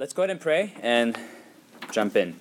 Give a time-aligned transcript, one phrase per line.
[0.00, 1.14] Let's go ahead and pray and
[1.92, 2.36] jump in.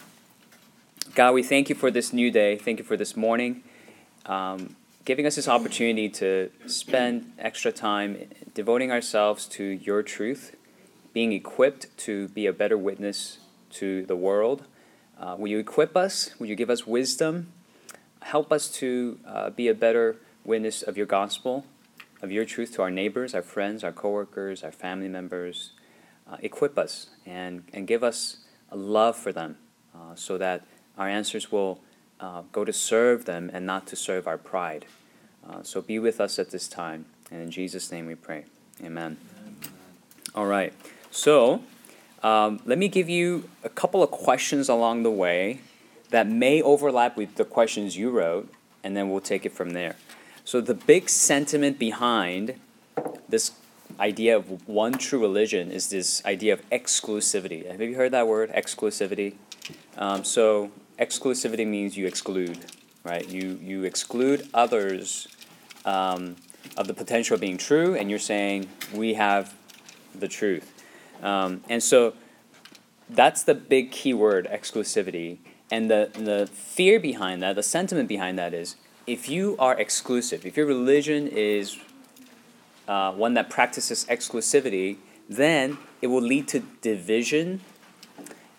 [1.14, 2.56] God, we thank you for this new day.
[2.56, 3.64] Thank you for this morning,
[4.26, 10.56] um, giving us this opportunity to spend extra time devoting ourselves to your truth,
[11.12, 13.40] being equipped to be a better witness
[13.72, 14.64] to the world.
[15.20, 16.40] Uh, will you equip us?
[16.40, 17.52] Will you give us wisdom?
[18.22, 20.16] Help us to uh, be a better
[20.46, 21.66] witness of your gospel,
[22.22, 25.72] of your truth to our neighbors, our friends, our coworkers, our family members.
[26.32, 28.38] Uh, equip us and, and give us
[28.72, 29.58] a love for them
[29.96, 30.64] uh, so that
[30.98, 31.80] our answers will
[32.20, 34.86] uh, go to serve them and not to serve our pride.
[35.50, 37.06] Uh, so be with us at this time.
[37.32, 38.46] And in Jesus' name we pray.
[38.80, 39.18] Amen.
[39.40, 39.58] Amen.
[40.36, 40.74] All right.
[41.10, 41.64] So
[42.22, 45.62] um, let me give you a couple of questions along the way
[46.10, 48.52] that may overlap with the questions you wrote,
[48.84, 49.96] and then we'll take it from there.
[50.44, 52.56] So, the big sentiment behind
[53.28, 53.52] this
[54.00, 57.70] idea of one true religion is this idea of exclusivity.
[57.70, 59.36] Have you heard that word, exclusivity?
[59.98, 62.58] Um, so, exclusivity means you exclude,
[63.04, 63.28] right?
[63.28, 65.28] You, you exclude others
[65.86, 66.38] um,
[66.78, 69.54] of the potential of being true, and you're saying, we have
[70.16, 70.84] the truth.
[71.22, 72.14] Um, and so,
[73.10, 75.40] that's the big key word, exclusivity.
[75.72, 78.76] And the, the fear behind that, the sentiment behind that is
[79.06, 81.78] if you are exclusive, if your religion is
[82.90, 84.98] uh, one that practices exclusivity,
[85.30, 87.62] then it will lead to division.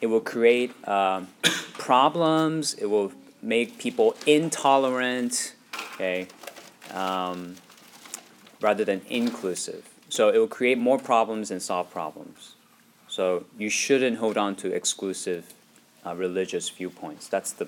[0.00, 1.26] It will create um,
[1.74, 2.74] problems.
[2.74, 5.56] It will make people intolerant,
[5.94, 6.28] okay,
[6.94, 7.56] um,
[8.60, 9.90] rather than inclusive.
[10.10, 12.54] So it will create more problems and solve problems.
[13.08, 15.54] So you shouldn't hold on to exclusive
[16.06, 17.26] uh, religious viewpoints.
[17.26, 17.66] That's the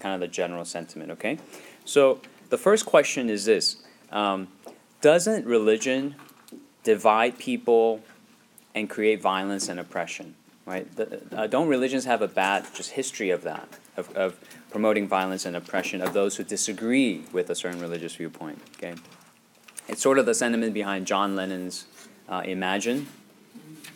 [0.00, 1.12] kind of the general sentiment.
[1.12, 1.38] Okay,
[1.86, 3.76] so the first question is this:
[4.12, 4.48] um,
[5.04, 6.14] Doesn't religion
[6.82, 8.00] divide people
[8.74, 10.34] and create violence and oppression?
[10.64, 10.88] Right?
[11.30, 15.54] Uh, don't religions have a bad just history of that of, of promoting violence and
[15.54, 18.62] oppression of those who disagree with a certain religious viewpoint?
[18.78, 18.94] Okay,
[19.88, 21.84] it's sort of the sentiment behind John Lennon's
[22.26, 23.06] uh, "Imagine."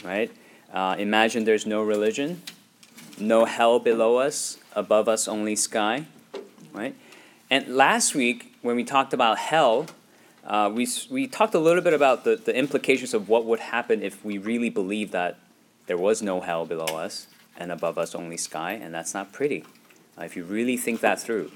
[0.05, 0.31] Right?
[0.71, 2.43] Uh, imagine there's no religion
[3.19, 6.05] no hell below us, above us only sky,
[6.75, 6.95] right?
[7.51, 9.87] And last week, when we talked about hell,
[10.45, 14.03] uh, we, we talked a little bit about the, the implications of what would happen
[14.03, 15.39] if we really believed that
[15.87, 17.27] there was no hell below us
[17.57, 19.65] and above us only sky, and that's not pretty.
[20.19, 21.51] Uh, if you really think that through,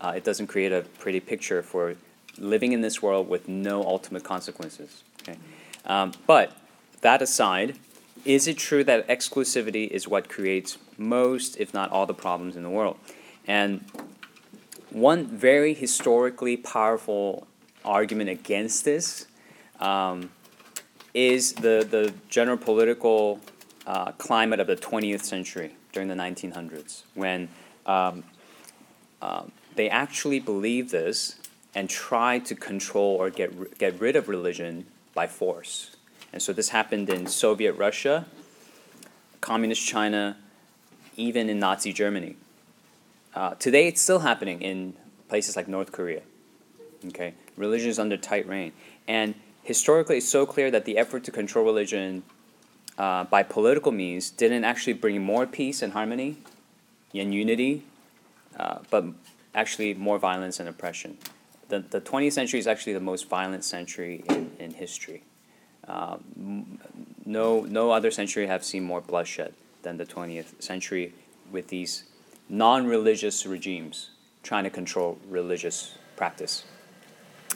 [0.00, 1.94] uh, it doesn't create a pretty picture for
[2.38, 5.02] living in this world with no ultimate consequences.
[5.22, 5.38] Okay?
[5.84, 6.52] Um, but
[7.00, 7.78] that aside,
[8.24, 12.62] is it true that exclusivity is what creates most, if not all, the problems in
[12.62, 12.98] the world?
[13.46, 13.84] And
[14.90, 17.46] one very historically powerful
[17.86, 19.26] argument against this
[19.80, 20.30] um,
[21.14, 23.40] is the, the general political
[23.86, 27.48] uh, climate of the 20th century during the 1900s, when
[27.86, 28.24] um,
[29.22, 29.44] uh,
[29.76, 31.36] they actually believed this
[31.74, 35.96] and tried to control or get, get rid of religion by force.
[36.32, 38.26] And so this happened in Soviet Russia,
[39.40, 40.36] Communist China,
[41.16, 42.36] even in Nazi Germany.
[43.34, 44.94] Uh, today, it's still happening in
[45.28, 46.22] places like North Korea.
[47.08, 48.72] Okay, religion is under tight rein,
[49.06, 52.22] and historically, it's so clear that the effort to control religion
[52.98, 56.38] uh, by political means didn't actually bring more peace and harmony
[57.14, 57.82] and unity,
[58.58, 59.04] uh, but
[59.54, 61.18] actually more violence and oppression.
[61.68, 65.24] The, the 20th century is actually the most violent century in, in history.
[65.88, 66.78] Um,
[67.24, 71.12] no, no other century have seen more bloodshed than the 20th century
[71.50, 72.04] with these
[72.48, 74.10] non religious regimes
[74.42, 76.64] trying to control religious practice.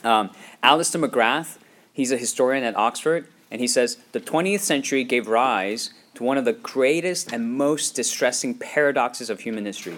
[0.03, 0.31] Um,
[0.63, 1.57] Alister McGrath,
[1.93, 6.37] he's a historian at Oxford, and he says the 20th century gave rise to one
[6.37, 9.97] of the greatest and most distressing paradoxes of human history.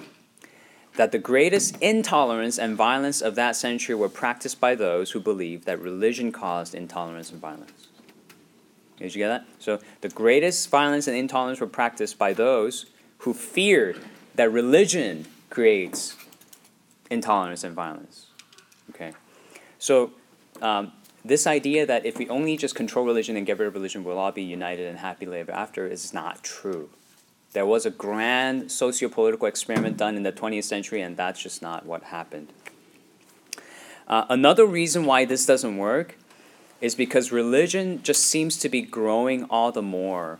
[0.95, 5.65] That the greatest intolerance and violence of that century were practiced by those who believed
[5.65, 7.87] that religion caused intolerance and violence.
[8.97, 9.45] Did you get that?
[9.59, 12.85] So the greatest violence and intolerance were practiced by those
[13.19, 13.99] who feared
[14.35, 16.15] that religion creates
[17.09, 18.22] intolerance and violence.
[19.83, 20.11] So
[20.61, 20.93] um,
[21.25, 24.17] this idea that if we only just control religion and get rid of religion, we'll
[24.17, 26.89] all be united and happy ever after is not true.
[27.51, 31.85] There was a grand socio-political experiment done in the 20th century, and that's just not
[31.85, 32.53] what happened.
[34.07, 36.17] Uh, another reason why this doesn't work
[36.79, 40.39] is because religion just seems to be growing all the more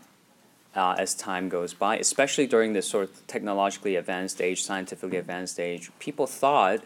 [0.74, 5.60] uh, as time goes by, especially during this sort of technologically advanced age, scientifically advanced
[5.60, 5.90] age.
[5.98, 6.80] People thought,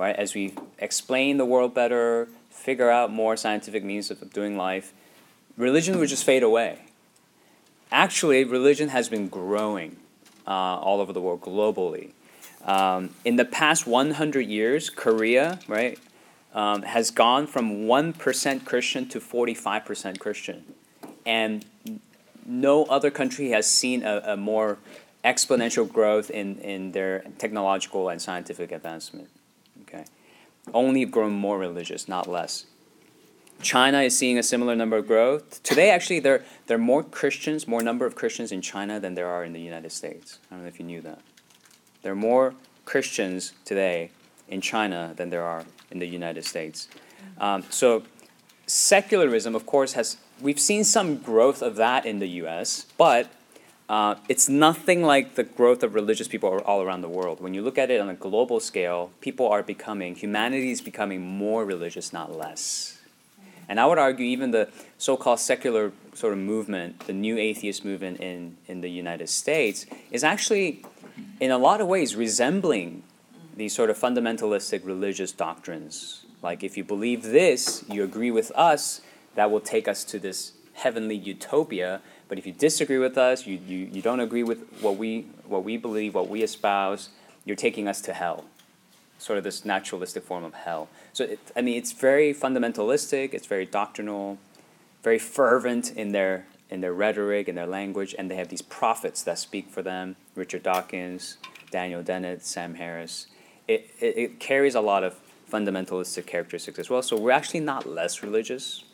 [0.00, 4.92] right, as we explain the world better, figure out more scientific means of doing life,
[5.56, 6.78] religion would just fade away.
[7.92, 9.96] actually, religion has been growing
[10.46, 12.12] uh, all over the world globally.
[12.64, 15.98] Um, in the past 100 years, Korea, right,
[16.54, 20.64] um, has gone from 1% Christian to 45% Christian.
[21.26, 21.64] And
[22.46, 24.78] no other country has seen a, a more
[25.24, 29.28] exponential growth in, in their technological and scientific advancement.
[29.92, 30.04] Okay,
[30.72, 32.66] only grown more religious, not less.
[33.62, 35.62] China is seeing a similar number of growth.
[35.62, 39.26] Today, actually, there, there are more Christians, more number of Christians in China than there
[39.26, 40.38] are in the United States.
[40.50, 41.20] I don't know if you knew that.
[42.02, 42.54] There are more
[42.86, 44.12] Christians today
[44.48, 46.88] in China than there are in the United States.
[47.38, 48.04] Um, so,
[48.66, 53.30] secularism, of course, has we've seen some growth of that in the U.S., but
[53.90, 57.40] uh, it's nothing like the growth of religious people all around the world.
[57.40, 61.20] When you look at it on a global scale, people are becoming, humanity is becoming
[61.20, 63.00] more religious, not less.
[63.68, 68.20] And I would argue even the so-called secular sort of movement, the new atheist movement
[68.20, 70.84] in, in the United States, is actually,
[71.40, 73.02] in a lot of ways, resembling
[73.56, 76.24] these sort of fundamentalistic religious doctrines.
[76.42, 79.00] Like if you believe this, you agree with us,
[79.34, 83.58] that will take us to this heavenly utopia but if you disagree with us, you,
[83.66, 87.08] you, you don't agree with what we, what we believe, what we espouse,
[87.44, 88.44] you're taking us to hell.
[89.18, 90.88] Sort of this naturalistic form of hell.
[91.12, 94.38] So, it, I mean, it's very fundamentalistic, it's very doctrinal,
[95.02, 99.24] very fervent in their, in their rhetoric, in their language, and they have these prophets
[99.24, 101.36] that speak for them Richard Dawkins,
[101.72, 103.26] Daniel Dennett, Sam Harris.
[103.66, 105.16] It, it, it carries a lot of
[105.50, 107.02] fundamentalistic characteristics as well.
[107.02, 108.84] So, we're actually not less religious,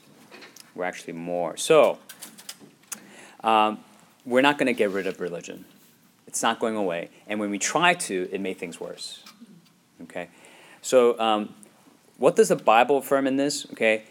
[0.75, 1.59] we're actually more.
[1.59, 1.99] So,
[3.43, 3.79] um,
[4.25, 5.65] we're not going to get rid of religion.
[6.27, 7.11] It's not going away.
[7.27, 9.23] And when we try to, it makes things worse.
[10.03, 10.29] Okay?
[10.83, 11.55] So, um,
[12.19, 13.67] what does the Bible affirm in this?
[13.73, 14.05] Okay?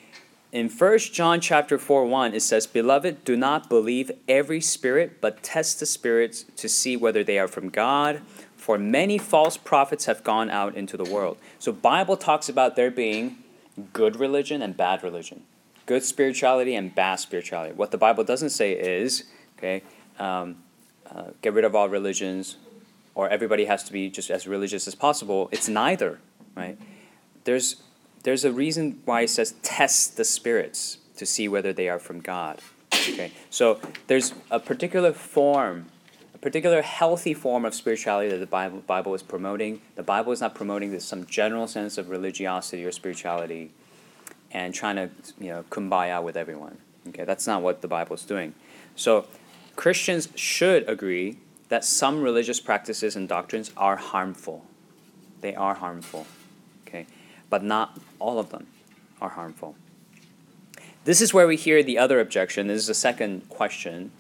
[0.51, 5.43] In 1 John chapter 4 1, it says, Beloved, do not believe every spirit, but
[5.43, 8.21] test the spirits to see whether they are from God.
[8.55, 11.37] For many false prophets have gone out into the world.
[11.59, 13.37] So Bible talks about there being
[13.91, 15.43] good religion and bad religion
[15.85, 17.73] good spirituality and bad spirituality.
[17.73, 19.25] What the Bible doesn't say is,
[19.57, 19.83] okay,
[20.19, 20.57] um,
[21.09, 22.57] uh, get rid of all religions,
[23.13, 25.49] or everybody has to be just as religious as possible.
[25.51, 26.19] It's neither,
[26.55, 26.77] right?
[27.43, 27.77] There's
[28.23, 32.19] there's a reason why it says test the spirits to see whether they are from
[32.19, 32.59] God.
[32.91, 35.85] Okay, so there's a particular form,
[36.33, 39.81] a particular healthy form of spirituality that the Bible Bible is promoting.
[39.95, 43.71] The Bible is not promoting this some general sense of religiosity or spirituality
[44.51, 45.09] and trying to
[45.39, 46.77] you know kumbaya with everyone.
[47.09, 48.53] Okay, that's not what the Bible is doing.
[48.95, 49.27] So
[49.75, 51.37] Christians should agree
[51.69, 54.65] that some religious practices and doctrines are harmful.
[55.41, 56.25] They are harmful.
[56.87, 57.07] Okay,
[57.49, 58.67] but not all of them
[59.21, 59.75] are harmful.
[61.03, 62.67] This is where we hear the other objection.
[62.67, 64.11] This is the second question.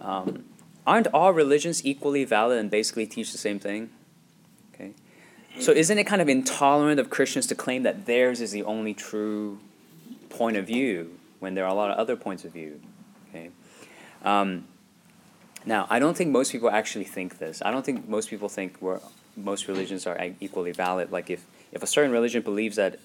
[0.00, 0.44] Um,
[0.84, 3.90] aren't all religions equally valid and basically teach the same thing?
[5.60, 8.94] So isn't it kind of intolerant of Christians to claim that theirs is the only
[8.94, 9.58] true
[10.28, 12.80] point of view when there are a lot of other points of view?
[13.30, 13.50] Okay.
[14.22, 14.66] Um,
[15.64, 17.62] now, I don't think most people actually think this.
[17.64, 19.00] I don't think most people think we're,
[19.36, 21.10] most religions are equally valid.
[21.10, 22.98] Like if, if a certain religion believes that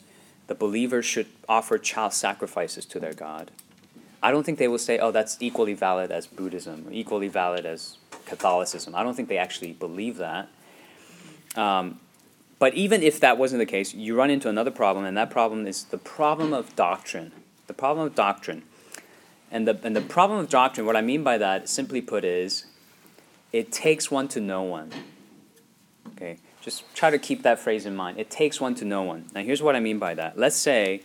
[0.48, 3.50] the believers should offer child sacrifices to their God,
[4.21, 7.65] I don't think they will say, oh, that's equally valid as Buddhism, or equally valid
[7.65, 8.93] as Catholicism.
[8.93, 10.50] I don't think they actually believe that.
[11.55, 12.00] Um,
[12.62, 15.65] but even if that wasn't the case, you run into another problem, and that problem
[15.65, 17.32] is the problem of doctrine.
[17.65, 18.62] The problem of doctrine.
[19.50, 22.65] And the, and the problem of doctrine, what I mean by that, simply put, is
[23.51, 24.91] it takes one to know one.
[26.10, 26.38] Okay?
[26.62, 28.20] Just try to keep that phrase in mind.
[28.20, 29.25] It takes one to know one.
[29.34, 30.38] Now, here's what I mean by that.
[30.38, 31.01] Let's say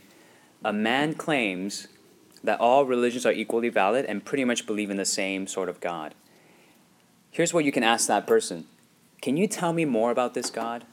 [0.63, 1.89] a man claims
[2.45, 5.81] that all religions are equally valid and pretty much believe in the same sort of
[5.81, 6.15] God.
[7.31, 8.67] Here's what you can ask that person
[9.23, 10.85] Can you tell me more about this God?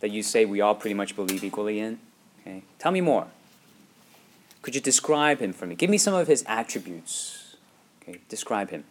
[0.00, 1.98] That you say we all pretty much believe equally in?
[2.40, 2.62] Okay.
[2.78, 3.26] Tell me more.
[4.62, 5.74] Could you describe him for me?
[5.74, 7.56] Give me some of his attributes.
[8.02, 8.84] Okay, describe him.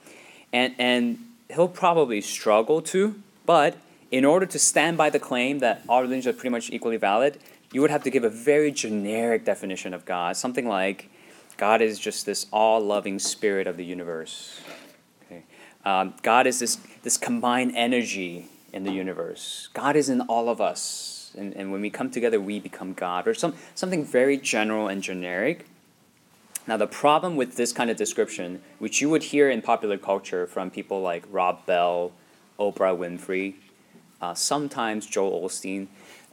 [0.51, 3.75] And and he'll probably struggle to, but
[4.11, 7.37] in order to stand by the claim that all religions are pretty much equally valid,
[7.71, 11.09] you would have to give a very generic definition of God, something like
[11.57, 14.59] God is just this all-loving spirit of the universe.
[15.25, 15.43] Okay.
[15.85, 19.69] Um, God is this this combined energy in the universe.
[19.73, 21.31] God is in all of us.
[21.37, 25.01] And, and when we come together, we become God, or some, something very general and
[25.03, 25.65] generic.
[26.67, 30.45] Now, the problem with this kind of description, which you would hear in popular culture
[30.45, 32.11] from people like Rob Bell,
[32.59, 33.55] Oprah Winfrey,
[34.21, 35.87] uh, sometimes Joel Osteen,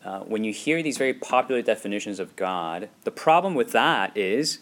[0.05, 4.59] uh, when you hear these very popular definitions of God, the problem with that is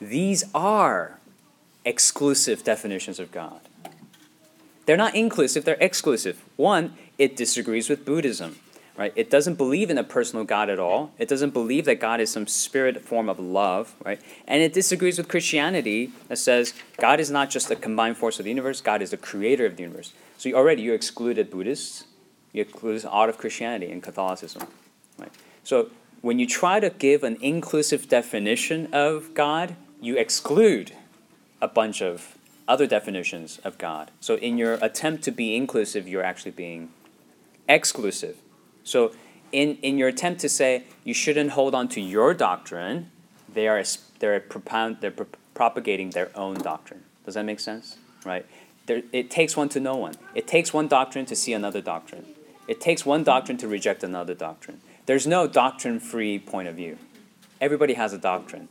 [0.00, 1.18] these are
[1.84, 3.60] exclusive definitions of God.
[4.86, 6.44] They're not inclusive, they're exclusive.
[6.56, 8.58] One, it disagrees with Buddhism,
[8.96, 9.12] right?
[9.14, 11.12] It doesn't believe in a personal God at all.
[11.18, 14.20] It doesn't believe that God is some spirit form of love, right?
[14.46, 18.44] And it disagrees with Christianity that says God is not just a combined force of
[18.44, 20.12] the universe, God is the creator of the universe.
[20.36, 22.04] So you already you excluded Buddhists,
[22.52, 24.66] you excluded out of Christianity and Catholicism,
[25.18, 25.32] right?
[25.62, 30.92] So when you try to give an inclusive definition of God, you exclude
[31.60, 32.36] a bunch of
[32.72, 34.10] other definitions of God.
[34.20, 36.80] So in your attempt to be inclusive, you're actually being
[37.68, 38.36] exclusive.
[38.82, 39.00] So
[39.60, 40.70] in, in your attempt to say
[41.04, 43.10] you shouldn't hold on to your doctrine,
[43.56, 43.82] they are
[44.20, 47.02] they're propound they're pro- propagating their own doctrine.
[47.26, 47.98] Does that make sense?
[48.24, 48.46] Right?
[48.86, 50.14] There, it takes one to know one.
[50.34, 52.24] It takes one doctrine to see another doctrine.
[52.66, 54.80] It takes one doctrine to reject another doctrine.
[55.06, 56.96] There's no doctrine-free point of view.
[57.60, 58.68] Everybody has a doctrine,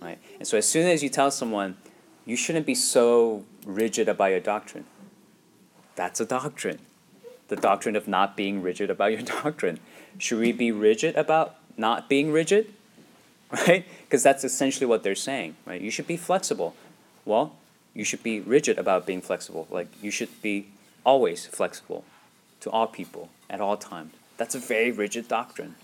[0.00, 0.18] right?
[0.38, 1.76] And so as soon as you tell someone
[2.26, 4.84] you shouldn't be so rigid about your doctrine,
[5.94, 6.80] that's a doctrine.
[7.48, 9.78] The doctrine of not being rigid about your doctrine.
[10.18, 12.72] Should we be rigid about not being rigid?
[13.52, 13.86] Right?
[14.00, 15.80] Because that's essentially what they're saying, right?
[15.80, 16.74] You should be flexible.
[17.24, 17.54] Well,
[17.94, 19.68] you should be rigid about being flexible.
[19.70, 20.66] Like you should be
[21.04, 22.04] always flexible
[22.60, 24.12] to all people at all times.
[24.36, 25.76] That's a very rigid doctrine.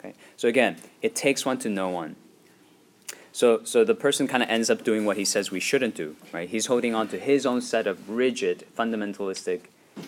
[0.00, 0.14] Okay?
[0.38, 2.16] So again, it takes one to know one.
[3.32, 6.16] So, so the person kind of ends up doing what he says we shouldn't do,
[6.32, 6.48] right?
[6.48, 9.62] He's holding on to his own set of rigid, fundamentalistic,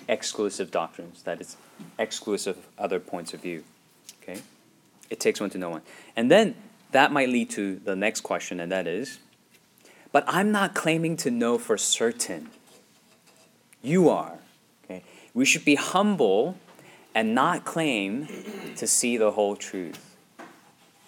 [0.08, 1.56] exclusive doctrines that is
[1.98, 3.64] exclusive of other points of view.
[4.22, 4.42] Okay?
[5.08, 5.82] It takes one to know one.
[6.16, 6.54] And then
[6.92, 9.18] that might lead to the next question, and that is,
[10.12, 12.50] but I'm not claiming to know for certain.
[13.82, 14.38] You are.
[14.84, 15.02] Okay?
[15.32, 16.56] We should be humble
[17.14, 18.28] and not claim
[18.76, 20.13] to see the whole truth.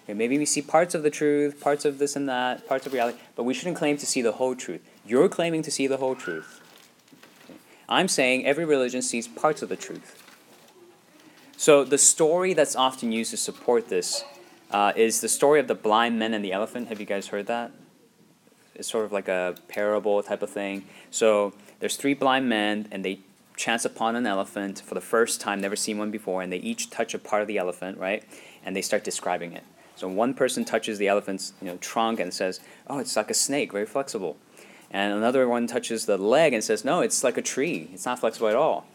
[0.07, 2.93] Okay, maybe we see parts of the truth, parts of this and that, parts of
[2.93, 4.81] reality, but we shouldn't claim to see the whole truth.
[5.05, 6.61] You're claiming to see the whole truth.
[7.45, 7.59] Okay.
[7.89, 10.23] I'm saying every religion sees parts of the truth.
[11.57, 14.23] So the story that's often used to support this
[14.71, 16.87] uh, is the story of the blind men and the elephant.
[16.87, 17.73] Have you guys heard that?
[18.77, 20.85] It's sort of like a parable type of thing.
[21.11, 23.19] So there's three blind men, and they
[23.57, 26.91] chance upon an elephant for the first time, never seen one before, and they each
[26.91, 28.23] touch a part of the elephant, right?
[28.65, 29.65] And they start describing it.
[29.97, 33.35] So one person touches the elephant's you know, trunk and says, "Oh, it's like a
[33.35, 34.37] snake, very flexible,"
[34.91, 37.89] and another one touches the leg and says, "No, it's like a tree.
[37.93, 38.87] It's not flexible at all."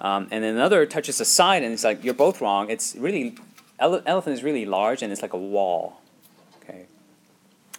[0.00, 2.70] Um, and then another touches the side and it's like, "You're both wrong.
[2.70, 3.36] It's really
[3.78, 6.00] ele- elephant is really large and it's like a wall."
[6.62, 6.84] Okay.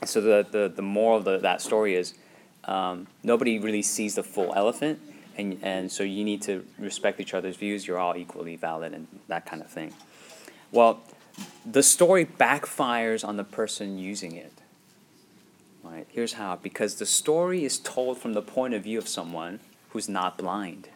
[0.04, 2.16] So the the, the moral of the, that story is
[2.64, 5.00] um, nobody really sees the full elephant,
[5.38, 7.86] and and so you need to respect each other's views.
[7.86, 9.94] You're all equally valid and that kind of thing.
[10.72, 11.02] Well,
[11.66, 14.54] the story backfires on the person using it.
[15.84, 16.08] Right?
[16.10, 20.10] Here's how because the story is told from the point of view of someone who's
[20.10, 20.90] not blind.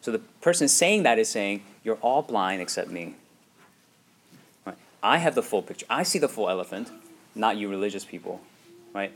[0.00, 3.14] So the person saying that is saying, You're all blind except me.
[4.66, 4.76] Right?
[5.02, 5.86] I have the full picture.
[5.88, 6.90] I see the full elephant,
[7.34, 8.40] not you religious people.
[8.92, 9.12] Right?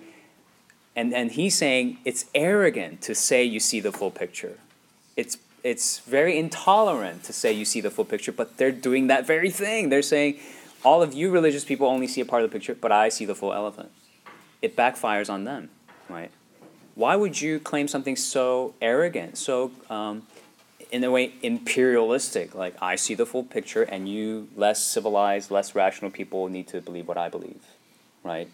[0.97, 4.59] And, and he's saying it's arrogant to say you see the full picture.
[5.17, 9.27] It's it's very intolerant to say you see the full picture, but they're doing that
[9.27, 9.89] very thing.
[9.89, 10.39] They're saying,
[10.85, 13.25] all of you religious people only see a part of the picture, but I see
[13.25, 13.91] the full elephant.
[14.63, 15.71] It backfires on them,
[16.09, 16.31] right?
[16.95, 20.27] Why would you claim something so arrogant, so, um,
[20.91, 22.55] in a way, imperialistic?
[22.55, 26.81] Like, I see the full picture, and you, less civilized, less rational people, need to
[26.81, 27.63] believe what I believe,
[28.25, 28.49] right?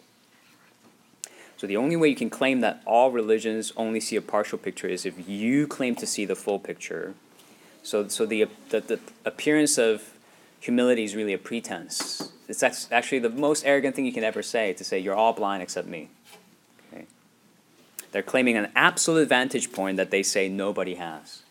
[1.56, 4.88] So the only way you can claim that all religions only see a partial picture
[4.88, 7.14] is if you claim to see the full picture.
[7.82, 10.14] So, so the, the, the appearance of
[10.60, 12.32] humility is really a pretense.
[12.48, 15.62] It's actually the most arrogant thing you can ever say to say, you're all blind
[15.62, 16.08] except me.
[16.92, 17.06] Okay?
[18.12, 21.42] They're claiming an absolute vantage point that they say nobody has.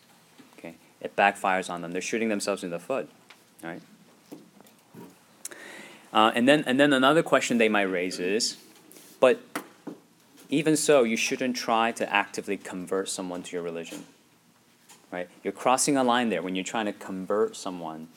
[0.58, 0.74] Okay?
[1.00, 1.92] It backfires on them.
[1.92, 3.08] They're shooting themselves in the foot.
[3.62, 3.80] Right?
[6.12, 8.56] Uh, and, then, and then another question they might raise is,
[9.18, 9.40] but
[10.48, 14.04] even so, you shouldn't try to actively convert someone to your religion.
[15.10, 15.28] Right?
[15.42, 18.08] You're crossing a line there when you're trying to convert someone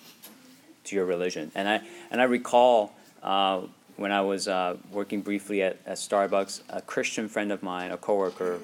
[0.85, 1.51] to your religion.
[1.53, 3.61] And I and I recall uh,
[3.97, 7.97] when I was uh, working briefly at, at Starbucks, a Christian friend of mine, a
[7.97, 8.59] coworker,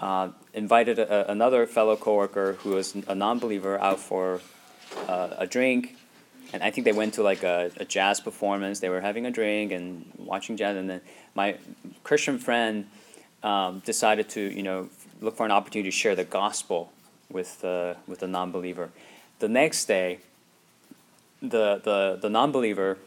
[0.00, 4.40] uh, invited a, another fellow coworker who was a non-believer out for
[5.08, 5.96] uh, a drink,
[6.52, 8.80] and I think they went to like a, a jazz performance.
[8.80, 11.00] They were having a drink and watching jazz, and then
[11.34, 11.56] my
[12.02, 12.86] Christian friend
[13.42, 14.88] um, decided to you know
[15.20, 16.92] look for an opportunity to share the gospel
[17.30, 18.90] with the with the non-believer.
[19.38, 20.18] The next day,
[21.40, 22.98] the the the non-believer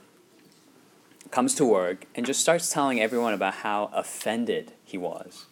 [1.32, 5.46] comes to work and just starts telling everyone about how offended he was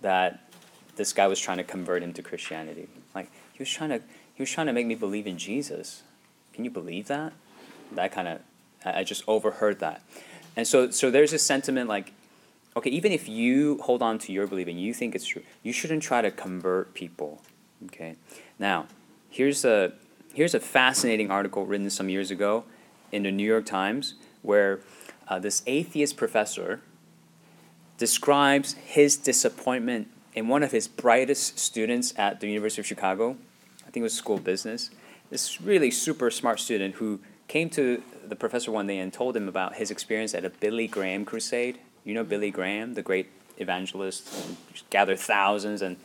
[0.00, 0.50] that
[0.96, 2.88] this guy was trying to convert him to Christianity.
[3.14, 4.00] Like he was trying to
[4.34, 6.02] he was trying to make me believe in Jesus.
[6.56, 7.34] Can you believe that?
[7.92, 8.40] That kind of
[8.84, 10.02] I just overheard that.
[10.56, 12.14] And so so there's a sentiment like
[12.74, 15.72] okay, even if you hold on to your belief and you think it's true, you
[15.72, 17.42] shouldn't try to convert people.
[17.86, 18.16] Okay?
[18.58, 18.86] Now,
[19.28, 19.92] here's a
[20.32, 22.64] here's a fascinating article written some years ago
[23.12, 24.80] in the New York Times where
[25.28, 26.80] uh, this atheist professor
[27.98, 33.36] describes his disappointment in one of his brightest students at the University of Chicago.
[33.86, 34.90] I think it was school business.
[35.30, 39.48] This really super smart student who came to the professor one day and told him
[39.48, 41.78] about his experience at a Billy Graham crusade.
[42.04, 43.28] You know Billy Graham, the great
[43.58, 44.28] evangelist,
[44.90, 45.96] gathered thousands, and,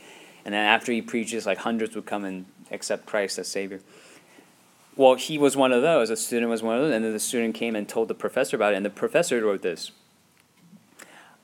[0.46, 3.82] and then after he preaches, like hundreds would come and accept Christ as Savior.
[4.96, 6.10] Well, he was one of those.
[6.10, 8.56] A student was one of those, and then the student came and told the professor
[8.56, 9.92] about it, and the professor wrote this.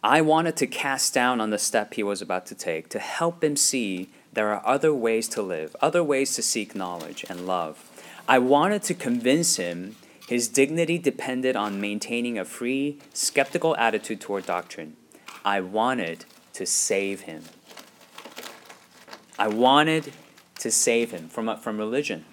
[0.04, 3.44] I wanted to cast down on the step he was about to take to help
[3.44, 7.90] him see there are other ways to live, other ways to seek knowledge and love.
[8.28, 9.96] I wanted to convince him
[10.28, 14.96] his dignity depended on maintaining a free, skeptical attitude toward doctrine.
[15.44, 17.46] I wanted to save him.
[19.40, 20.14] I wanted
[20.60, 22.26] to save him from, from religion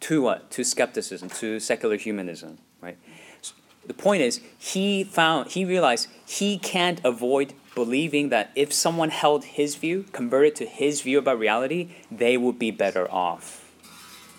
[0.00, 0.50] to what?
[0.50, 2.98] To skepticism, to secular humanism, right?
[3.40, 3.54] So
[3.86, 9.44] the point is, he found, he realized he can't avoid believing that if someone held
[9.44, 13.70] his view, converted to his view about reality, they would be better off.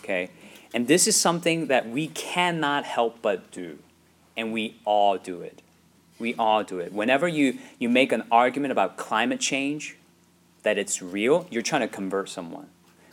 [0.03, 0.29] Okay?
[0.73, 3.79] And this is something that we cannot help but do.
[4.35, 5.61] And we all do it.
[6.19, 6.91] We all do it.
[6.91, 9.95] Whenever you, you make an argument about climate change,
[10.63, 12.67] that it's real, you're trying to convert someone.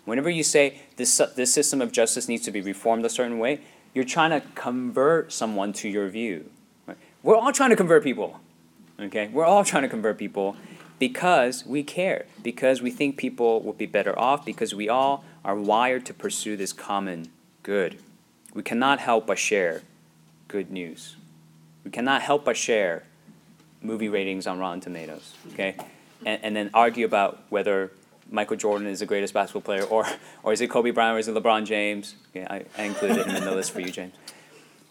[0.07, 3.61] Whenever you say this, this system of justice needs to be reformed a certain way,
[3.95, 6.51] you're trying to convert someone to your view.
[6.85, 6.97] Right?
[7.23, 8.41] We're all trying to convert people.
[9.01, 9.29] Okay?
[9.29, 10.57] We're all trying to convert people
[10.99, 15.55] because we care, because we think people will be better off, because we all are
[15.55, 17.29] wired to pursue this common
[17.63, 17.99] good.
[18.55, 19.83] We cannot help but share
[20.49, 21.17] good news.
[21.85, 23.05] We cannot help but share
[23.83, 25.77] movie ratings on Rotten Tomatoes, okay?
[26.25, 27.93] And, and then argue about whether
[28.31, 30.07] Michael Jordan is the greatest basketball player or,
[30.43, 32.17] or is it Kobe Bryant or is it LeBron James?
[32.35, 34.15] I, I included him in the list for you, James.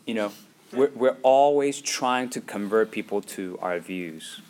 [0.05, 0.31] You know,
[0.73, 4.41] we're, we're always trying to convert people to our views.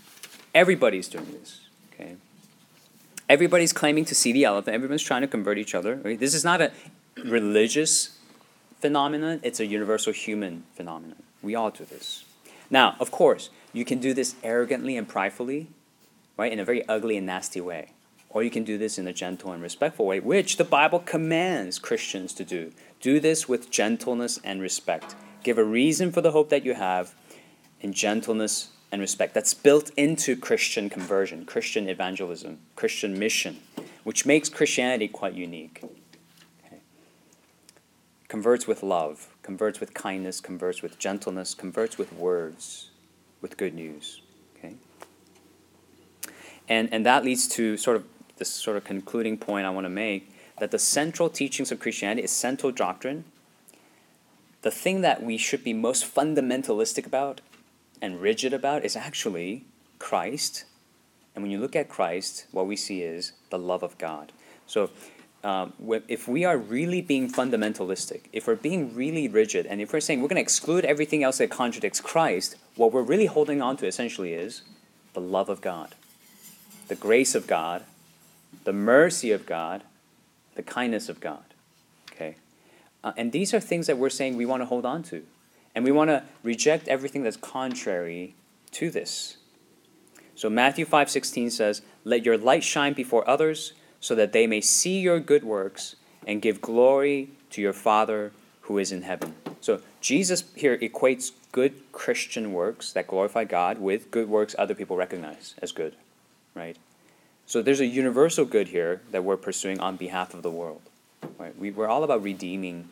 [0.54, 1.62] Everybody's doing this,
[1.93, 2.15] okay?
[3.28, 4.73] Everybody's claiming to see the elephant.
[4.73, 5.95] Everyone's trying to convert each other.
[5.95, 6.71] This is not a
[7.23, 8.17] religious
[8.80, 11.23] phenomenon, it's a universal human phenomenon.
[11.41, 12.23] We all do this.
[12.69, 15.67] Now, of course, you can do this arrogantly and pridefully,
[16.38, 17.91] right, in a very ugly and nasty way.
[18.30, 21.80] Or you can do this in a gentle and respectful way, which the Bible commands
[21.80, 22.73] Christians to do.
[22.99, 25.15] Do this with gentleness and respect.
[25.46, 27.14] Give a reason for the hope that you have
[27.80, 29.36] in gentleness and respect.
[29.36, 33.60] That's built into Christian conversion, Christian evangelism, Christian mission,
[34.04, 35.84] which makes Christianity quite unique
[38.28, 42.90] converts with love, converts with kindness, converts with gentleness, converts with words,
[43.40, 44.22] with good news.
[44.58, 44.74] Okay?
[46.68, 48.06] And, and that leads to sort of
[48.38, 52.24] this sort of concluding point I want to make that the central teachings of Christianity
[52.24, 53.26] is central doctrine.
[54.65, 57.39] The thing that we should be most fundamentalistic about
[58.01, 59.63] and rigid about is actually
[59.99, 60.65] Christ.
[61.36, 64.32] And when you look at Christ, what we see is the love of God.
[64.65, 64.89] So
[65.43, 65.73] um,
[66.08, 70.23] if we are really being fundamentalistic, if we're being really rigid, and if we're saying
[70.23, 73.86] we're going to exclude everything else that contradicts Christ, what we're really holding on to
[73.86, 74.63] essentially is
[75.13, 75.93] the love of God,
[76.88, 77.84] the grace of God,
[78.63, 79.84] the mercy of God,
[80.56, 81.55] the kindness of God.
[83.06, 85.24] Uh, and these are things that we're saying we want to hold on to.
[85.74, 88.36] And we want to reject everything that's contrary
[88.72, 89.38] to this.
[90.34, 95.00] So Matthew 5:16 says, "Let your light shine before others so that they may see
[95.00, 99.36] your good works and give glory to your Father who is in heaven.
[99.62, 104.98] So Jesus here equates good Christian works that glorify God with good works other people
[104.98, 105.96] recognize as good,
[106.56, 106.78] right?
[107.46, 110.82] So there's a universal good here that we're pursuing on behalf of the world.
[111.38, 111.58] Right?
[111.58, 112.89] We, we're all about redeeming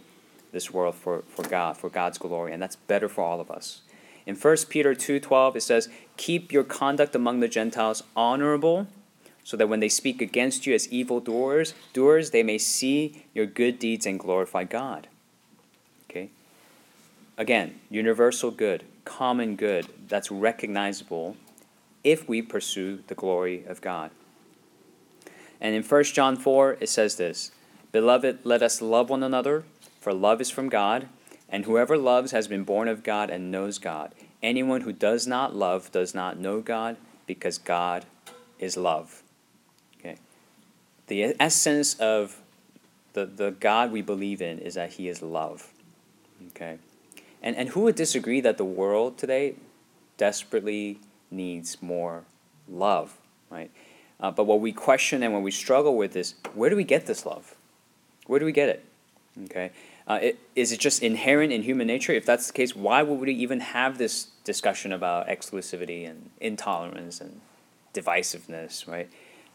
[0.54, 3.82] this world for, for God, for God's glory, and that's better for all of us.
[4.26, 8.88] In 1 Peter 2:12 it says, "Keep your conduct among the Gentiles honorable
[9.44, 13.46] so that when they speak against you as evil doers, doers, they may see your
[13.46, 15.08] good deeds and glorify God.
[16.10, 16.30] Okay?
[17.38, 21.36] Again, universal good, common good that's recognizable
[22.04, 24.12] if we pursue the glory of God.
[25.60, 27.52] And in 1 John 4, it says this
[27.92, 29.66] Beloved, let us love one another,
[30.04, 31.08] for love is from God,
[31.48, 34.14] and whoever loves has been born of God and knows God.
[34.42, 38.06] Anyone who does not love does not know God, because God
[38.60, 39.24] is love.
[39.98, 40.18] Okay.
[41.08, 42.42] The essence of
[43.14, 45.72] the, the God we believe in is that He is love.
[46.50, 46.80] Okay.
[47.42, 49.56] And, and who would disagree that the world today
[50.18, 51.00] desperately
[51.32, 52.26] needs more
[52.68, 53.16] love,
[53.50, 53.72] right?
[54.20, 57.06] Uh, but what we question and what we struggle with is where do we get
[57.06, 57.56] this love?
[58.28, 58.86] Where do we get it?
[59.46, 59.72] Okay.
[60.08, 62.12] Uh, it, is it just inherent in human nature?
[62.12, 67.22] If that's the case, why would we even have this discussion about exclusivity and intolerance
[67.22, 67.40] and
[67.94, 69.10] divisiveness, right?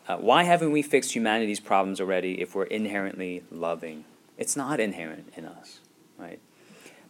[0.07, 4.05] Uh, why haven't we fixed humanity's problems already if we're inherently loving?
[4.39, 5.81] It's not inherent in us,
[6.17, 6.39] right?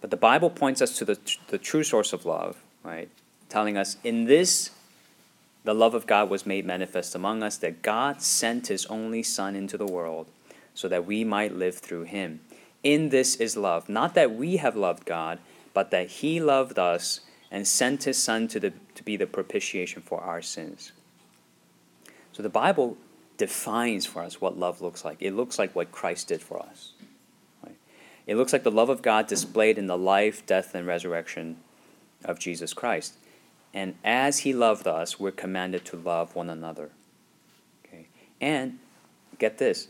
[0.01, 3.09] But the Bible points us to the, the true source of love, right?
[3.49, 4.71] Telling us in this,
[5.63, 9.55] the love of God was made manifest among us, that God sent his only Son
[9.55, 10.27] into the world
[10.75, 12.41] so that we might live through him.
[12.83, 15.39] In this is love, not that we have loved God,
[15.75, 20.03] but that he loved us and sent his Son to, the, to be the propitiation
[20.03, 20.93] for our sins.
[22.33, 22.97] So the Bible
[23.37, 25.17] defines for us what love looks like.
[25.21, 26.93] It looks like what Christ did for us.
[27.65, 27.77] Right?
[28.27, 31.57] It looks like the love of God displayed in the life, death, and resurrection
[32.25, 33.15] of Jesus Christ.
[33.73, 36.91] And as he loved us, we're commanded to love one another.
[37.85, 38.09] Okay?
[38.41, 38.79] And
[39.39, 39.89] get this,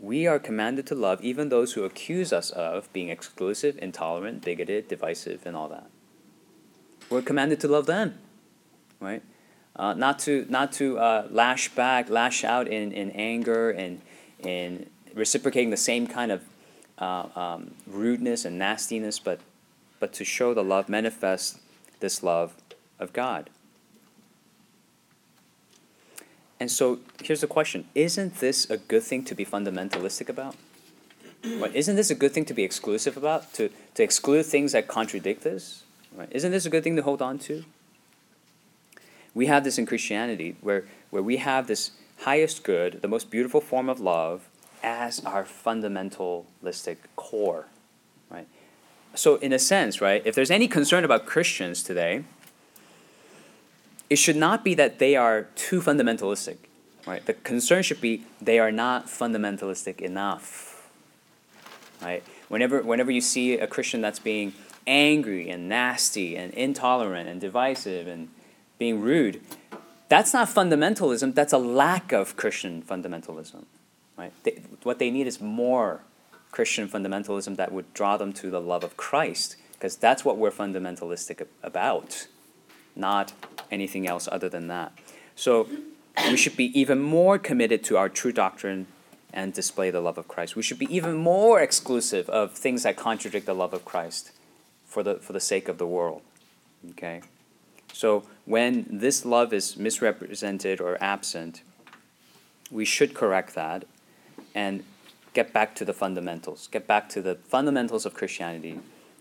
[0.00, 4.88] we are commanded to love even those who accuse us of being exclusive, intolerant, bigoted,
[4.88, 5.90] divisive, and all that.
[7.10, 8.18] We're commanded to love them,
[9.00, 9.22] right?
[9.78, 14.00] uh, not to not to uh, lash back, lash out in, in anger and
[14.40, 16.42] in reciprocating the same kind of
[16.98, 19.40] uh, um, rudeness and nastiness, but
[20.00, 21.60] but to show the love, manifest
[22.00, 22.54] this love
[22.98, 23.50] of God.
[26.60, 30.56] And so here's the question: Isn't this a good thing to be fundamentalistic about?
[31.44, 31.74] Right?
[31.74, 33.52] Isn't this a good thing to be exclusive about?
[33.54, 35.84] To to exclude things that contradict this?
[36.14, 36.28] Right?
[36.30, 37.64] Isn't this a good thing to hold on to?
[39.38, 41.92] we have this in Christianity where, where we have this
[42.22, 44.48] highest good, the most beautiful form of love,
[44.82, 47.66] as our fundamentalistic core,
[48.30, 48.48] right?
[49.14, 52.24] So, in a sense, right, if there's any concern about Christians today,
[54.10, 56.56] it should not be that they are too fundamentalistic,
[57.06, 57.24] right?
[57.24, 60.88] The concern should be they are not fundamentalistic enough,
[62.00, 62.22] right?
[62.48, 64.54] Whenever, whenever you see a Christian that's being
[64.86, 68.28] angry and nasty and intolerant and divisive and
[68.78, 69.42] being rude,
[70.08, 73.64] that's not fundamentalism, that's a lack of Christian fundamentalism.
[74.16, 74.32] Right?
[74.42, 76.00] They, what they need is more
[76.50, 80.50] Christian fundamentalism that would draw them to the love of Christ, because that's what we're
[80.50, 82.26] fundamentalistic about,
[82.96, 83.32] not
[83.70, 84.92] anything else other than that.
[85.36, 85.68] So
[86.28, 88.86] we should be even more committed to our true doctrine
[89.32, 90.56] and display the love of Christ.
[90.56, 94.32] We should be even more exclusive of things that contradict the love of Christ
[94.86, 96.22] for the, for the sake of the world.
[96.90, 97.22] Okay?
[97.92, 101.62] So when this love is misrepresented or absent,
[102.70, 103.84] we should correct that
[104.54, 104.84] and
[105.34, 108.80] get back to the fundamentals, get back to the fundamentals of Christianity,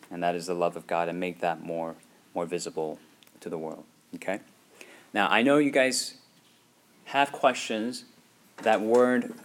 [0.09, 1.95] and that is the love of God, and make that more,
[2.33, 2.99] more visible
[3.41, 3.83] to the world.
[4.15, 4.39] Okay?
[5.13, 6.15] Now, I know you guys
[7.05, 8.05] have questions
[8.63, 9.35] that weren't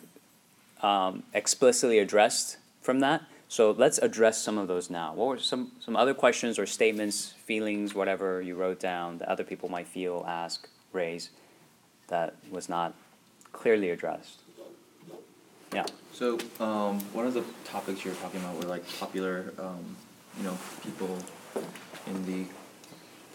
[0.83, 3.23] um, explicitly addressed from that.
[3.49, 5.13] So let's address some of those now.
[5.15, 9.45] What were some, some other questions or statements, feelings, whatever you wrote down that other
[9.45, 11.31] people might feel, ask, raise,
[12.09, 12.95] that was not
[13.53, 14.41] clearly addressed?
[15.75, 15.87] Yeah.
[16.13, 19.97] So um, one of the topics you were talking about were like popular, um,
[20.39, 21.19] you know, people
[22.07, 22.47] in the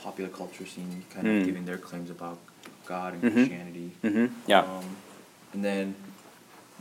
[0.07, 1.39] popular culture scene kind Mm.
[1.41, 2.37] of giving their claims about
[2.85, 3.33] God and Mhm.
[3.33, 3.89] Christianity.
[4.03, 4.27] Mm-hmm.
[4.53, 4.61] Yeah.
[4.61, 4.85] Um,
[5.53, 5.95] and then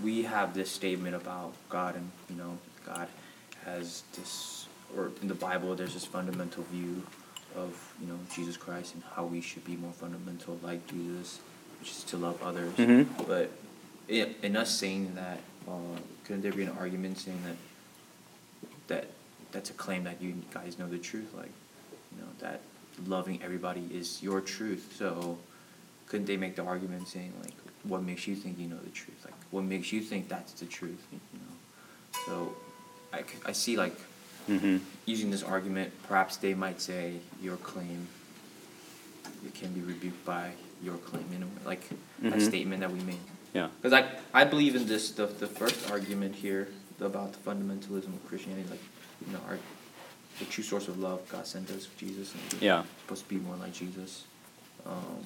[0.06, 2.52] we have this statement about God and you know
[2.84, 3.08] God
[3.64, 3.86] has
[4.16, 4.32] this,
[4.96, 7.02] or in the Bible there's this fundamental view
[7.56, 11.40] of you know Jesus Christ and how we should be more fundamental like Jesus,
[11.80, 12.72] which is to love others.
[12.76, 13.06] Mhm.
[13.26, 13.50] But
[14.06, 17.56] in, in us saying that, uh, couldn't there be an argument saying that
[18.90, 19.04] that
[19.52, 21.54] that's a claim that you guys know the truth, like
[22.12, 22.60] you know that
[23.06, 24.94] loving everybody is your truth.
[24.98, 25.38] So
[26.06, 27.54] couldn't they make the argument saying like,
[27.84, 29.20] what makes you think you know the truth?
[29.24, 31.04] Like, what makes you think that's the truth?
[31.12, 31.54] You know.
[32.26, 32.56] So
[33.12, 33.96] I, I see like
[34.48, 34.76] Mm-hmm.
[35.06, 38.06] using this argument, perhaps they might say your claim
[39.44, 40.50] it can be rebuked by
[40.84, 41.82] your claim in a way, like
[42.22, 42.46] that Mhm.
[42.46, 43.18] statement that we made.
[43.54, 43.68] Yeah.
[43.82, 46.68] Because I, I believe in this the, the first argument here
[47.00, 48.80] about the fundamentalism of Christianity, like
[49.26, 49.58] you know our
[50.38, 52.84] the true source of love, God sent us Jesus, and we're Yeah.
[53.02, 54.24] supposed to be more like Jesus.
[54.84, 55.24] Um,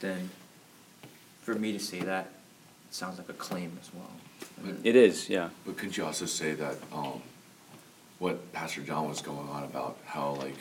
[0.00, 0.30] then,
[1.42, 2.26] for me to say that,
[2.88, 4.10] it sounds like a claim as well.
[4.64, 5.50] I It is, yeah.
[5.66, 7.22] But could you also say that um,
[8.18, 10.56] what Pastor John was going on about how like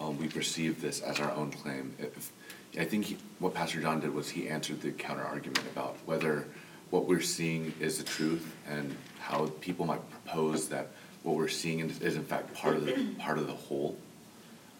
[0.00, 1.94] um, we perceive this as our own claim.
[1.98, 2.32] If,
[2.78, 6.46] I think he, what Pastor John did was he answered the counter argument about whether
[6.90, 10.88] what we're seeing is the truth and how people might propose that
[11.24, 13.96] what we're seeing is, is in fact part of the part of the whole.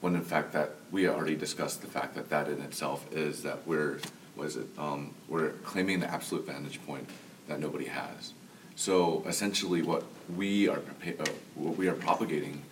[0.01, 3.67] When in fact that we already discussed the fact that that in itself is that
[3.67, 3.99] we're
[4.37, 7.09] was it um, we're claiming the absolute vantage point
[7.49, 8.35] that nobody has.
[8.77, 10.05] So essentially, what
[10.37, 12.63] we are uh, what we are propagating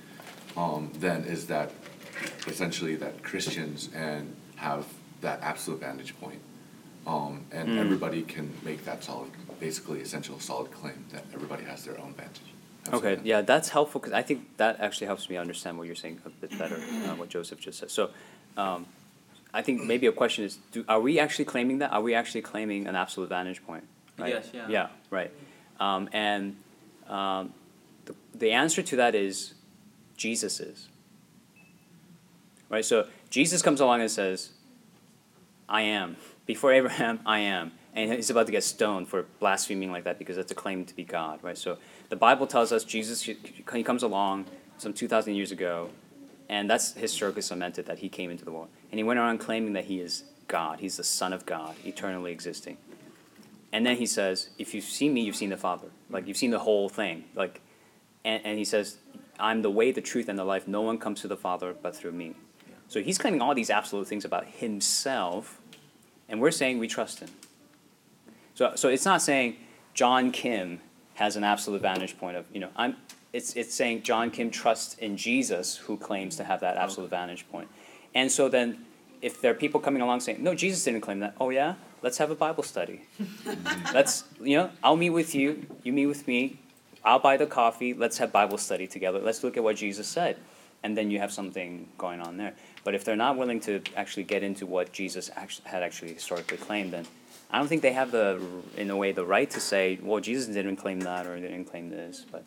[0.56, 1.70] um, then is that
[2.46, 4.86] essentially that Christians and have
[5.22, 6.40] that absolute vantage point,
[7.06, 7.78] um, and Mm.
[7.78, 9.30] everybody can make that solid,
[9.60, 12.42] basically essential solid claim that everybody has their own vantage.
[12.92, 16.20] Okay, yeah, that's helpful because I think that actually helps me understand what you're saying
[16.26, 17.90] a bit better, uh, what Joseph just said.
[17.90, 18.10] So,
[18.56, 18.86] um,
[19.54, 21.92] I think maybe a question is, do, are we actually claiming that?
[21.92, 23.84] Are we actually claiming an absolute vantage point?
[24.18, 24.30] Right?
[24.30, 24.66] Yes, yeah.
[24.68, 25.30] Yeah, right.
[25.78, 26.56] Um, and
[27.08, 27.52] um,
[28.06, 29.54] the, the answer to that is
[30.16, 30.88] Jesus is.
[32.68, 32.84] Right?
[32.84, 34.50] So Jesus comes along and says,
[35.68, 36.16] I am.
[36.46, 37.72] Before Abraham, I am.
[37.94, 40.96] And he's about to get stoned for blaspheming like that because that's a claim to
[40.96, 41.58] be God, right?
[41.58, 41.76] So
[42.12, 44.44] the Bible tells us Jesus, he comes along
[44.76, 45.88] some 2,000 years ago,
[46.46, 48.68] and that's historically cemented that he came into the world.
[48.90, 50.80] And he went around claiming that he is God.
[50.80, 52.76] He's the Son of God, eternally existing.
[53.72, 55.88] And then he says, if you've seen me, you've seen the Father.
[56.10, 57.24] Like, you've seen the whole thing.
[57.34, 57.62] Like,
[58.26, 58.98] and, and he says,
[59.40, 60.68] I'm the way, the truth, and the life.
[60.68, 62.34] No one comes to the Father but through me.
[62.88, 65.62] So he's claiming all these absolute things about himself,
[66.28, 67.30] and we're saying we trust him.
[68.54, 69.56] So, so it's not saying
[69.94, 70.80] John Kim
[71.14, 72.96] has an absolute vantage point of, you know, I'm,
[73.32, 77.48] it's, it's saying John Kim trusts in Jesus who claims to have that absolute vantage
[77.50, 77.68] point.
[78.14, 78.84] And so then,
[79.20, 82.18] if there are people coming along saying, no, Jesus didn't claim that, oh yeah, let's
[82.18, 83.02] have a Bible study.
[83.94, 86.58] let's, you know, I'll meet with you, you meet with me,
[87.04, 90.36] I'll buy the coffee, let's have Bible study together, let's look at what Jesus said.
[90.84, 92.54] And then you have something going on there.
[92.82, 96.56] But if they're not willing to actually get into what Jesus actually, had actually historically
[96.56, 97.06] claimed, then
[97.52, 98.40] I don't think they have the,
[98.78, 101.90] in a way, the right to say, well, Jesus didn't claim that or didn't claim
[101.90, 102.24] this.
[102.30, 102.44] But,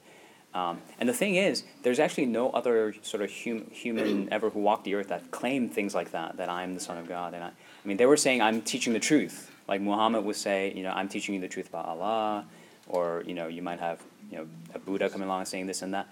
[0.56, 4.60] um, and the thing is, there's actually no other sort of hum, human ever who
[4.60, 7.36] walked the earth that claimed things like that, that I'm the Son of God.
[7.36, 9.52] And I, I mean, they were saying, I'm teaching the truth.
[9.68, 12.46] Like Muhammad would say, you know, I'm teaching you the truth about Allah.
[12.88, 15.94] Or, you know, you might have, you know, a Buddha coming along saying this and
[15.94, 16.08] that.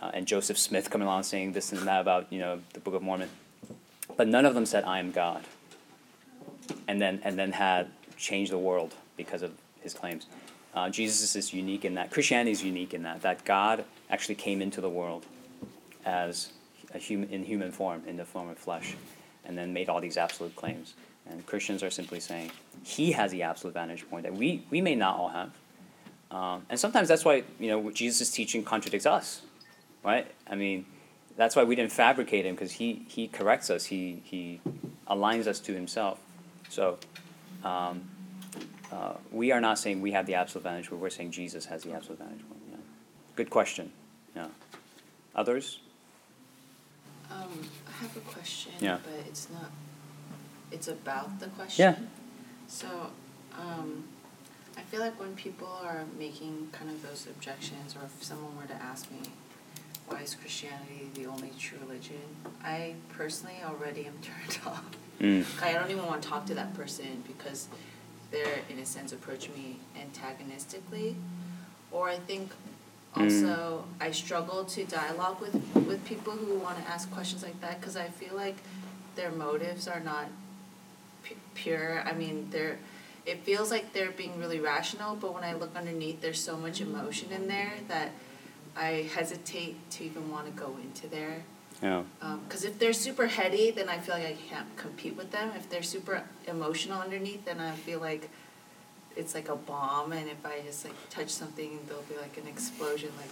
[0.00, 2.94] Uh, and Joseph Smith coming along saying this and that about, you know, the Book
[2.94, 3.28] of Mormon.
[4.16, 5.44] But none of them said, I am God.
[6.88, 10.26] And then, and then had changed the world because of his claims.
[10.74, 12.10] Uh, Jesus is unique in that.
[12.10, 13.22] Christianity is unique in that.
[13.22, 15.24] That God actually came into the world
[16.04, 16.50] as
[16.92, 18.96] a human, in human form, in the form of flesh,
[19.44, 20.94] and then made all these absolute claims.
[21.26, 22.50] And Christians are simply saying
[22.82, 25.50] he has the absolute vantage point that we, we may not all have.
[26.30, 29.42] Um, and sometimes that's why you know Jesus' teaching contradicts us,
[30.02, 30.26] right?
[30.48, 30.84] I mean,
[31.36, 33.86] that's why we didn't fabricate him because he, he corrects us.
[33.86, 34.60] He, he
[35.08, 36.18] aligns us to himself.
[36.68, 36.98] So
[37.64, 38.08] um,
[38.92, 41.02] uh, we are not saying we have the absolute advantage, point.
[41.02, 42.44] We're saying Jesus has the absolute advantage.
[42.70, 42.76] Yeah.
[43.36, 43.90] Good question.
[44.36, 44.48] Yeah.
[45.34, 45.80] Others?
[47.30, 48.98] Um, I have a question, Yeah.
[49.02, 49.70] but it's not,
[50.70, 51.94] it's about the question.
[51.98, 52.06] Yeah.
[52.68, 52.86] So,
[53.58, 54.04] um,
[54.76, 58.66] I feel like when people are making kind of those objections, or if someone were
[58.66, 59.18] to ask me,
[60.06, 62.20] why is Christianity the only true religion?
[62.62, 64.84] I personally already am turned off.
[65.20, 65.44] Mm.
[65.62, 67.68] I don't even want to talk to that person because
[68.30, 71.16] they're, in a sense, approaching me antagonistically.
[71.90, 72.50] Or I think
[73.14, 75.54] also I struggle to dialogue with,
[75.86, 78.56] with people who want to ask questions like that because I feel like
[79.14, 80.26] their motives are not
[81.24, 82.02] pu- pure.
[82.04, 82.78] I mean, they're.
[83.26, 86.82] It feels like they're being really rational, but when I look underneath, there's so much
[86.82, 88.10] emotion in there that
[88.76, 91.44] I hesitate to even want to go into there.
[91.82, 92.02] Yeah.
[92.46, 95.50] Because if they're super heady, then I feel like I can't compete with them.
[95.56, 98.30] If they're super emotional underneath, then I feel like
[99.16, 102.46] it's like a bomb, and if I just like touch something, there'll be like an
[102.48, 103.30] explosion, like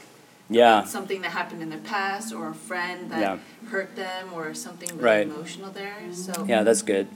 [0.49, 0.85] Yeah.
[0.85, 3.39] something that happened in their past, or a friend that Yeah.
[3.69, 5.27] hurt them, or something really Right.
[5.27, 5.97] emotional there.
[6.13, 7.09] So Yeah, that's good.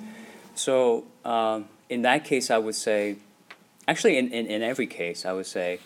[0.55, 3.17] So um, in that case, I would say,
[3.87, 5.81] actually, in, in, in every case, I would say,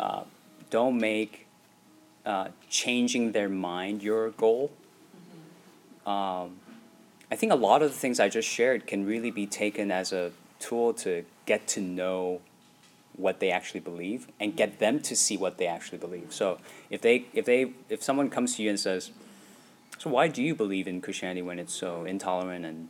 [0.00, 0.24] uh,
[0.70, 1.41] don't make
[2.24, 4.70] uh, changing their mind your goal.
[6.06, 6.60] Um,
[7.30, 10.12] I think a lot of the things I just shared can really be taken as
[10.12, 12.40] a tool to get to know
[13.16, 16.32] what they actually believe and get them to see what they actually believe.
[16.32, 16.58] So
[16.90, 19.10] if they if they if someone comes to you and says,
[19.98, 22.88] "So why do you believe in Christianity when it's so intolerant and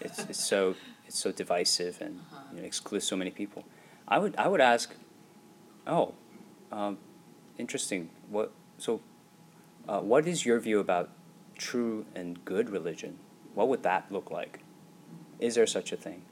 [0.00, 0.74] it's, it's so
[1.06, 2.20] it's so divisive and
[2.52, 3.64] you know, excludes so many people?"
[4.06, 4.94] I would I would ask,
[5.86, 6.14] "Oh,
[6.70, 6.98] um,
[7.58, 8.10] interesting.
[8.28, 9.00] What so?
[9.86, 11.10] Uh, what is your view about
[11.56, 13.18] true and good religion?
[13.54, 14.60] What would that look like?
[15.38, 16.22] Is there such a thing?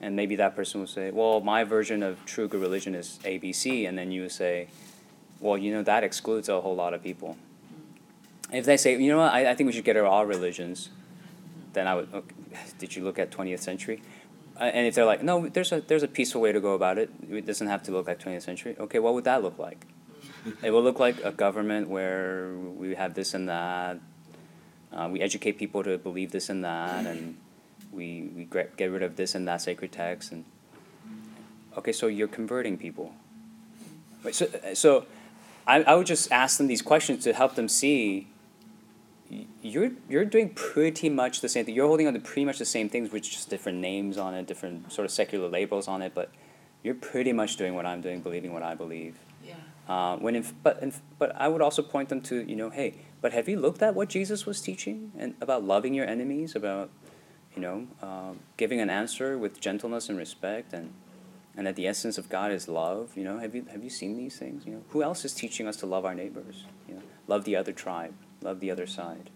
[0.00, 3.88] And maybe that person will say, well, my version of true good religion is ABC,
[3.88, 4.68] and then you say,
[5.40, 7.36] well, you know, that excludes a whole lot of people.
[8.52, 10.26] If they say, you know what, I, I think we should get rid of all
[10.26, 10.90] religions,
[11.72, 12.34] then I would, okay,
[12.78, 14.02] did you look at 20th century?
[14.58, 16.98] Uh, and if they're like, no, there's a, there's a peaceful way to go about
[16.98, 19.86] it, it doesn't have to look like 20th century, okay, what would that look like?
[20.62, 23.98] it will look like a government where we have this and that.
[24.92, 27.36] Uh, we educate people to believe this and that, and
[27.92, 30.32] we, we get get rid of this and that sacred text.
[30.32, 30.44] And
[31.76, 33.14] okay, so you're converting people.
[34.24, 35.06] Wait, so so
[35.66, 38.26] I, I would just ask them these questions to help them see.
[39.62, 41.74] You're you're doing pretty much the same thing.
[41.74, 44.46] You're holding on to pretty much the same things with just different names on it,
[44.46, 46.30] different sort of secular labels on it, but
[46.82, 49.18] you're pretty much doing what I'm doing, believing what I believe.
[49.44, 49.54] Yeah.
[49.88, 52.94] Uh, when in, but in, but I would also point them to you know hey
[53.20, 56.90] but have you looked at what Jesus was teaching and about loving your enemies about
[57.56, 60.92] you know uh, giving an answer with gentleness and respect and
[61.56, 63.38] and that the essence of God is love you know?
[63.38, 64.82] Have you have you seen these things you know?
[64.90, 67.02] Who else is teaching us to love our neighbors you know?
[67.26, 69.28] Love the other tribe love the other side.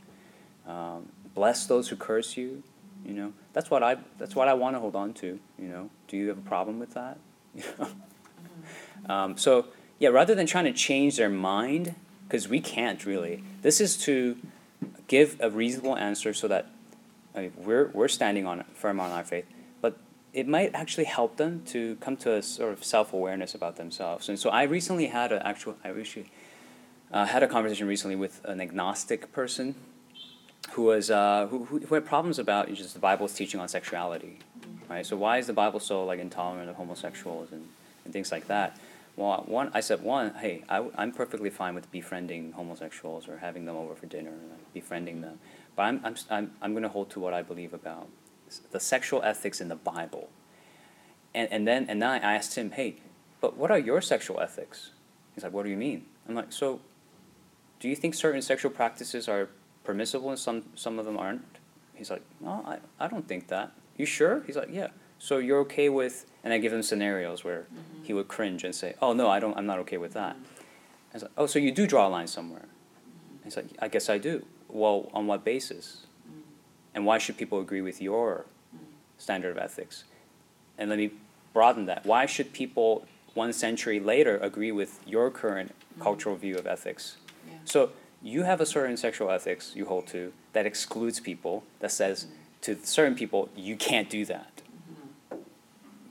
[0.67, 2.63] Um, bless those who curse you
[3.05, 3.33] you know?
[3.53, 5.91] That's what I that's what I want to hold on to you know?
[6.07, 7.19] Do you have a problem with that
[9.09, 9.67] um, so
[9.99, 11.95] yeah, rather than trying to change their mind,
[12.27, 13.45] because we can't really.
[13.63, 14.37] This is to
[15.09, 16.67] give a reasonable answer so that
[17.35, 19.47] I mean, we're we're standing on firm on our faith,
[19.81, 19.99] but
[20.33, 24.29] it might actually help them to come to a sort of self awareness about themselves.
[24.29, 26.31] And so I recently had an actual I recently
[27.13, 29.75] uh, had a conversation recently with an agnostic person
[30.73, 34.39] who was uh, who, who had problems about just the Bible's teaching on sexuality,
[34.89, 35.07] right?
[35.07, 37.67] So why is the Bible so like intolerant of homosexuals and,
[38.05, 38.79] and things like that?
[39.17, 43.65] Well, one, I said, one, hey, I, am perfectly fine with befriending homosexuals or having
[43.65, 45.39] them over for dinner, and like, befriending them.
[45.77, 48.09] But I'm, I'm, I'm, I'm going to hold to what I believe about
[48.73, 50.31] the sexual ethics in the Bible.
[51.33, 52.97] And, and then and then I asked him, hey,
[53.41, 54.91] but what are your sexual ethics?
[55.35, 56.07] He's like, what do you mean?
[56.29, 56.81] I'm like, so
[57.81, 59.49] do you think certain sexual practices are
[59.85, 61.45] permissible and some, some of them aren't?
[61.95, 63.73] He's like, no, I, I don't think that.
[63.97, 64.43] You sure?
[64.47, 64.89] He's like, yeah.
[65.19, 68.03] So you're okay with, and I give him scenarios where mm-hmm.
[68.03, 70.37] he would cringe and say, oh, no, I don't, I'm not okay with that.
[70.37, 72.67] I was like, oh, so you do draw a line somewhere?
[72.67, 73.45] Mm-hmm.
[73.45, 74.45] He's like, I guess I do.
[74.69, 76.07] Well, on what basis?
[76.29, 76.41] Mm-hmm.
[76.95, 78.47] And why should people agree with your
[79.19, 80.05] standard of ethics?
[80.77, 81.13] And let me
[81.53, 82.05] broaden that.
[82.05, 87.17] Why should people one century later agree with your current cultural view of ethics?
[87.49, 87.59] Yeah.
[87.65, 87.91] So
[88.25, 92.27] you have a certain sexual ethics you hold to that excludes people, that says
[92.63, 94.63] to certain people, you can't do that.
[94.91, 95.37] Mm-hmm.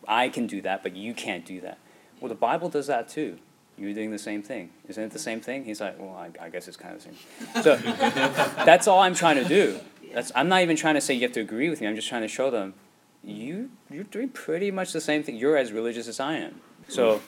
[0.07, 1.79] I can do that, but you can't do that.
[2.21, 3.39] Well, the Bible does that too.
[3.77, 4.69] You're doing the same thing.
[4.87, 5.65] Isn't it the same thing?
[5.65, 7.63] He's like, well, I, I guess it's kind of the same.
[7.63, 7.75] So
[8.65, 9.79] that's all I'm trying to do.
[10.13, 11.87] That's, I'm not even trying to say you have to agree with me.
[11.87, 12.75] I'm just trying to show them
[13.23, 15.35] you you're doing pretty much the same thing.
[15.37, 16.59] You're as religious as I am.
[16.87, 17.21] So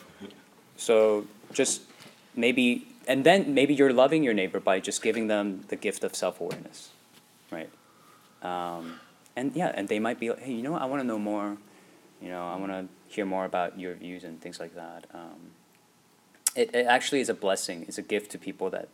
[0.76, 1.82] so just
[2.34, 6.14] maybe and then maybe you're loving your neighbor by just giving them the gift of
[6.14, 6.90] self awareness,
[7.50, 7.70] right?
[8.42, 9.00] Um,
[9.34, 10.82] and yeah, and they might be like, hey, you know what?
[10.82, 11.56] I want to know more.
[12.20, 15.06] You know, I want to hear more about your views and things like that.
[15.12, 15.52] Um,
[16.54, 17.84] it, it actually is a blessing.
[17.86, 18.88] It's a gift to people that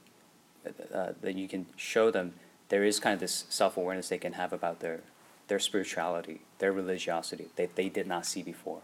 [0.93, 2.35] uh, that you can show them
[2.69, 5.01] there is kind of this self awareness they can have about their
[5.49, 8.81] their spirituality, their religiosity that they did not see before,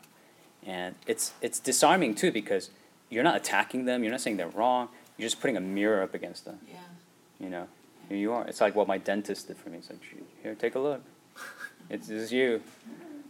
[0.64, 2.70] and it's it's disarming too because
[3.10, 4.02] you're not attacking them.
[4.02, 4.88] You're not saying they're wrong.
[5.18, 6.59] You're just putting a mirror up against them.
[6.66, 6.76] Yeah.
[7.40, 7.66] You know,
[8.09, 8.46] here you are.
[8.46, 9.78] It's like what my dentist did for me.
[9.78, 10.00] It's like,
[10.42, 11.02] here, take a look.
[11.90, 12.61] It's this is you.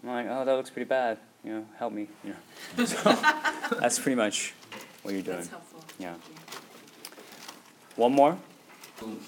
[0.03, 1.19] I'm like, oh, that looks pretty bad.
[1.45, 2.09] You know, help me.
[2.25, 2.35] You
[2.77, 2.97] know, so
[3.79, 4.53] that's pretty much
[5.03, 5.37] what you're doing.
[5.37, 5.85] That's helpful.
[5.99, 6.15] Yeah.
[7.95, 8.37] One more.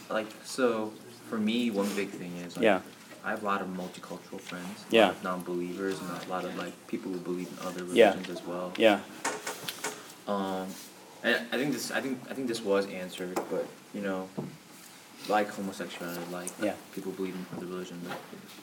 [0.09, 0.93] Like so,
[1.29, 2.81] for me, one big thing is like, Yeah.
[3.25, 4.85] I have a lot of multicultural friends.
[4.91, 5.07] A Yeah.
[5.07, 8.11] lot of non-believers and a lot of like people who believe in other Yeah.
[8.11, 8.73] religions as well.
[8.79, 8.99] Yeah.
[10.27, 10.67] Um,
[11.23, 14.29] and I think this, I think, I think this was answered, but you know,
[15.29, 16.75] like homosexuality, like Yeah.
[16.95, 18.19] people believe in other religions, but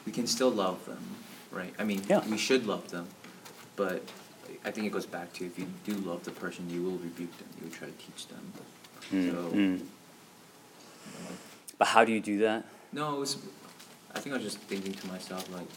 [0.06, 1.04] we can still love them,
[1.52, 1.73] right?
[1.79, 2.25] I mean, Yeah.
[2.27, 3.08] we should love them,
[3.75, 4.02] but
[4.65, 7.38] I think it goes back to if you do love the person, you will rebuke
[7.38, 7.48] them.
[7.60, 8.54] You will try to teach them.
[9.12, 9.82] Mm, So, mm.
[11.77, 12.65] But how do you do that?
[12.92, 13.38] no, it was.
[14.15, 15.67] I think I was just thinking to myself like,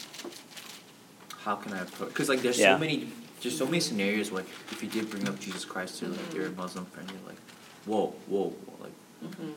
[1.45, 2.09] how can I approach?
[2.09, 2.75] Because like, there's Yeah.
[2.75, 3.13] so many,
[3.43, 6.51] there's so many scenarios where if you did bring up Jesus Christ to like your
[6.51, 7.39] Muslim friend, you're like,
[7.87, 9.51] whoa, whoa, whoa like Mm-hmm.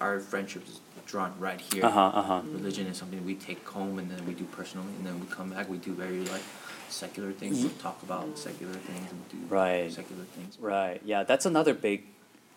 [0.00, 1.84] our friendship is drawn right here.
[1.84, 2.10] Uh huh.
[2.14, 2.40] Uh huh.
[2.52, 5.50] Religion is something we take home and then we do personally, and then we come
[5.50, 5.68] back.
[5.68, 6.42] We do very like
[6.88, 7.60] secular things.
[7.64, 9.90] We talk about secular things and do Right.
[9.92, 10.56] secular things.
[10.60, 11.00] Right.
[11.04, 12.04] Yeah, that's another big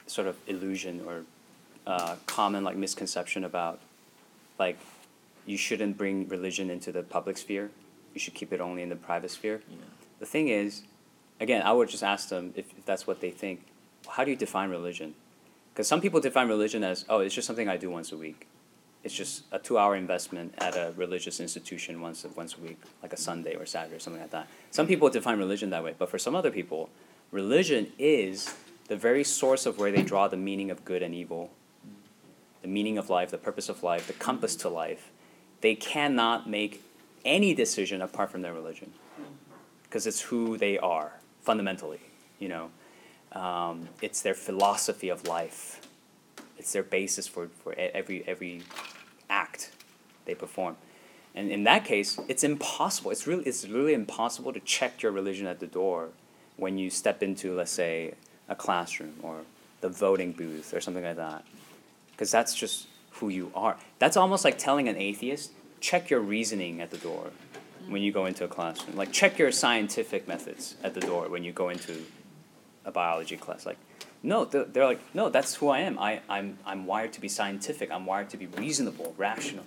[0.05, 1.23] sort of illusion or
[1.87, 3.79] uh, common like misconception about
[4.59, 4.77] like
[5.47, 7.71] you shouldn't bring religion into the public sphere.
[8.13, 9.61] You should keep it only in the private sphere.
[9.67, 9.77] Yeah.
[10.21, 10.83] The thing is,
[11.39, 13.65] again, I would just ask them if, if that's what they think.
[14.07, 15.15] How do you define religion?
[15.73, 18.47] Because some people define religion as, oh, it's just something I do once a week.
[19.03, 23.17] It's just a two-hour investment at a religious institution once once a week, like a
[23.17, 24.47] Sunday or Saturday or something like that.
[24.69, 26.91] Some people define religion that way, but for some other people,
[27.31, 28.53] religion is
[28.89, 31.49] the very source of where they draw the meaning of good and evil,
[32.61, 35.09] the meaning of life, the purpose of life, the compass to life.
[35.61, 36.83] They cannot make
[37.25, 38.93] any decision apart from their religion
[39.91, 41.11] because it's who they are
[41.41, 41.99] fundamentally.
[42.39, 42.71] You know,
[43.33, 45.81] um, it's their philosophy of life.
[46.57, 48.63] It's their basis for, for every every
[49.29, 49.71] act
[50.25, 50.77] they perform.
[51.35, 53.11] And in that case, it's impossible.
[53.11, 56.09] It's really it's really impossible to check your religion at the door
[56.55, 58.13] when you step into, let's say,
[58.47, 59.41] a classroom or
[59.81, 61.43] the voting booth or something like that,
[62.11, 63.75] because that's just who you are.
[63.99, 67.31] That's almost like telling an atheist, check your reasoning at the door
[67.87, 68.95] when you go into a classroom.
[68.95, 72.05] Like check your scientific methods at the door when you go into
[72.85, 73.65] a biology class.
[73.65, 73.77] Like,
[74.23, 75.97] no, they're, they're like, no, that's who I am.
[75.99, 77.91] I, I'm, I'm wired to be scientific.
[77.91, 79.65] I'm wired to be reasonable, rational.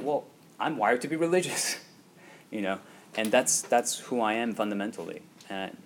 [0.00, 0.24] Well,
[0.58, 1.78] I'm wired to be religious,
[2.50, 2.80] you know,
[3.14, 5.76] and that's that's who I am fundamentally, and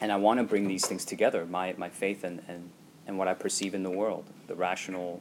[0.00, 2.70] and I want to bring these things together, my my faith and and
[3.06, 5.20] and what I perceive in the world, the rational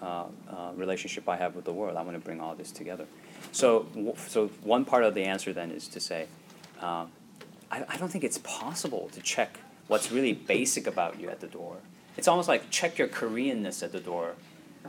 [0.00, 1.96] uh, uh, relationship I have with the world.
[1.96, 3.06] I want to bring all this together.
[3.52, 3.86] So
[4.26, 6.26] so one part of the answer then is to say,
[6.80, 7.10] um,
[7.70, 11.46] I I don't think it's possible to check what's really basic about you at the
[11.46, 11.76] door.
[12.16, 14.34] It's almost like check your Koreanness at the door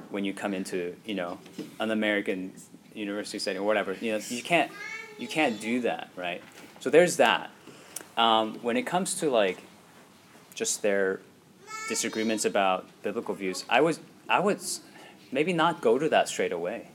[0.09, 1.39] when you come into you know
[1.79, 2.53] an American
[2.93, 3.93] university setting or whatever.
[3.93, 4.71] You know you can't
[5.17, 6.41] you can't do that, right?
[6.79, 7.49] So there's that.
[8.15, 9.59] Um, when it comes to like
[10.55, 11.21] just their
[11.87, 14.59] disagreements about biblical views, I was I would
[15.31, 16.89] maybe not go to that straight away,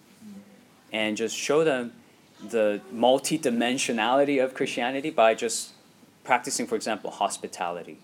[0.92, 1.92] and just show them
[2.40, 5.72] the multi-dimensionality of Christianity by just
[6.24, 7.98] practicing, for example, hospitality.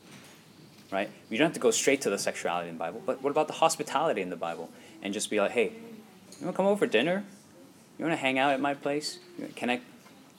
[0.91, 1.11] Right?
[1.29, 3.47] You don't have to go straight to the sexuality in the Bible, but what about
[3.47, 4.71] the hospitality in the Bible?
[5.03, 7.25] And just be like, hey, you want to come over for dinner?
[7.99, 9.19] You want to hang out at my place?
[9.55, 9.81] Can I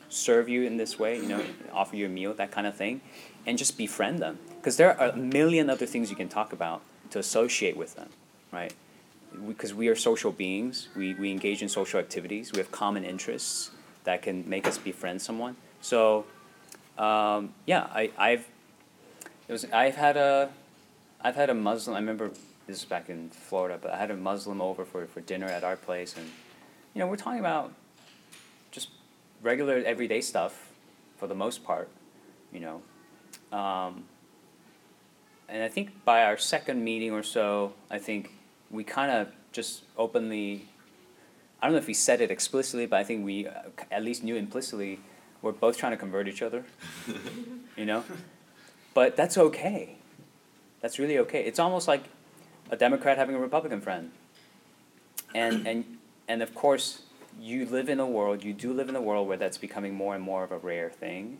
[0.09, 1.17] serve you in this way?
[1.17, 3.01] You know, offer you a meal, that kind of thing,
[3.45, 4.39] and just befriend them.
[4.55, 6.81] Because there are a million other things you can talk about
[7.11, 8.09] to associate with them,
[8.51, 8.73] right?
[9.47, 13.71] Because we are social beings, we, we engage in social activities, we have common interests
[14.03, 15.55] that can make us befriend someone.
[15.81, 16.25] So,
[16.97, 18.47] um, yeah, I, I've
[19.47, 20.49] it was I've had a
[21.21, 21.95] I've had a Muslim.
[21.95, 22.31] I remember
[22.67, 25.63] this is back in Florida, but I had a Muslim over for, for dinner at
[25.63, 26.25] our place, and
[26.93, 27.73] you know we're talking about
[28.71, 28.89] just
[29.41, 30.71] regular everyday stuff
[31.17, 31.89] for the most part,
[32.53, 33.57] you know.
[33.57, 34.03] Um,
[35.47, 38.31] and I think by our second meeting or so, I think
[38.71, 40.67] we kind of just openly.
[41.61, 43.53] I don't know if we said it explicitly, but I think we uh,
[43.91, 44.99] at least knew implicitly
[45.41, 46.63] we're both trying to convert each other.
[47.77, 48.03] you know,
[48.93, 49.95] but that's okay.
[50.81, 51.43] That's really okay.
[51.43, 52.03] It's almost like
[52.69, 54.11] a Democrat having a Republican friend.
[55.33, 55.97] And and
[56.27, 57.01] and of course,
[57.39, 60.15] you live in a world, you do live in a world where that's becoming more
[60.15, 61.39] and more of a rare thing.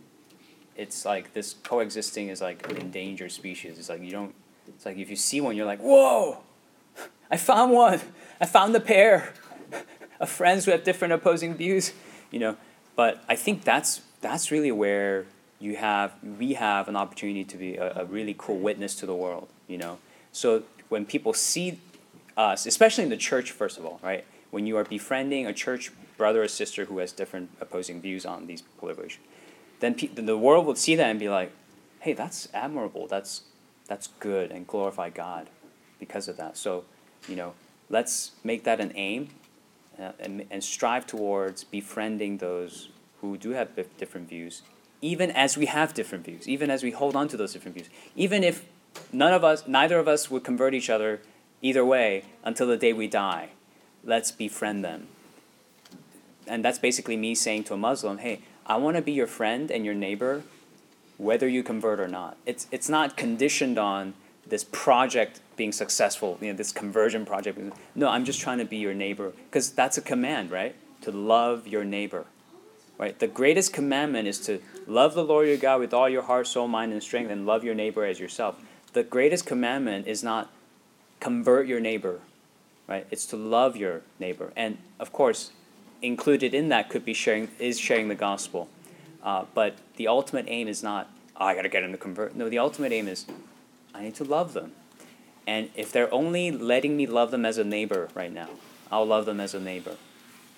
[0.76, 3.78] It's like this coexisting is like an endangered species.
[3.78, 4.34] It's like you don't
[4.68, 6.40] it's like if you see one you're like, "Whoa!
[7.32, 8.02] I found one.
[8.42, 9.34] I found the pair
[10.20, 11.94] of friends who have different opposing views."
[12.32, 12.58] You know,
[12.96, 15.26] but I think that's that's really where
[15.60, 19.16] you have we have an opportunity to be a, a really cool witness to the
[19.16, 19.98] world you know
[20.32, 21.80] so when people see
[22.38, 25.92] us especially in the church first of all right when you are befriending a church
[26.18, 29.24] brother or sister who has different opposing views on these political issues
[29.80, 31.52] then pe- then the world will see that and be like
[32.02, 33.44] hey that's admirable that's
[33.88, 35.50] that's good and glorify god
[36.00, 36.86] because of that so
[37.28, 37.54] you know
[37.90, 39.30] let's make that an aim
[40.00, 42.90] uh, and, and strive towards befriending those
[43.22, 44.62] who do have dif- different views
[45.02, 47.90] even as we have different views, even as we hold on to those different views,
[48.16, 48.66] even if
[49.14, 51.22] none of us, neither of us would convert each other
[51.62, 53.50] either way until the day we die,
[54.04, 55.08] let's befriend them.
[56.48, 59.72] And that's basically me saying to a Muslim, hey, I want to be your friend
[59.72, 60.44] and your neighbor,
[61.18, 62.38] whether you convert or not.
[62.46, 64.14] It's, it's not conditioned on
[64.50, 67.60] this project being successful, you know, this conversion project.
[67.96, 70.76] No, I'm just trying to be your neighbor, because that's a command, right?
[71.02, 72.26] To love your neighbor
[73.00, 73.18] right?
[73.18, 76.68] The greatest commandment is to love the Lord your God with all your heart, soul,
[76.68, 78.62] mind, and strength, and love your neighbor as yourself.
[78.94, 80.52] The greatest commandment is not
[81.20, 82.20] convert your neighbor,
[82.88, 83.08] right?
[83.10, 85.52] It's to love your neighbor, and of course,
[86.02, 88.70] included in that could be sharing is sharing the gospel.
[89.24, 92.36] Uh, but the ultimate aim is not oh, I got to get him to convert.
[92.36, 93.26] No, the ultimate aim is
[93.94, 94.74] I need to love them,
[95.48, 98.50] and if they're only letting me love them as a neighbor right now,
[98.92, 99.96] I'll love them as a neighbor.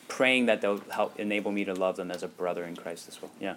[0.08, 3.22] praying that they'll help enable me to love them as a brother in Christ as
[3.22, 3.32] well.
[3.40, 3.56] Yeah.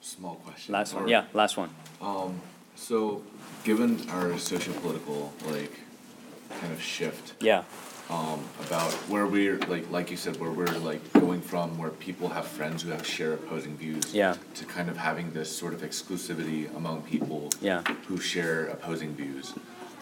[0.00, 0.72] Small question.
[0.72, 1.04] Last one.
[1.04, 1.70] or- Yeah, last one.
[2.02, 2.40] Um,
[2.74, 3.22] so,
[3.62, 5.70] given our socio-political, like,
[6.60, 7.62] kind of shift, Yeah.
[8.10, 12.28] Um, about where we're, like, like you said, where we're, like, going from where people
[12.30, 14.14] have friends who have share opposing views.
[14.14, 14.36] Yeah.
[14.54, 17.50] To kind of having this sort of exclusivity among people.
[17.60, 17.82] Yeah.
[18.06, 19.52] Who share opposing views.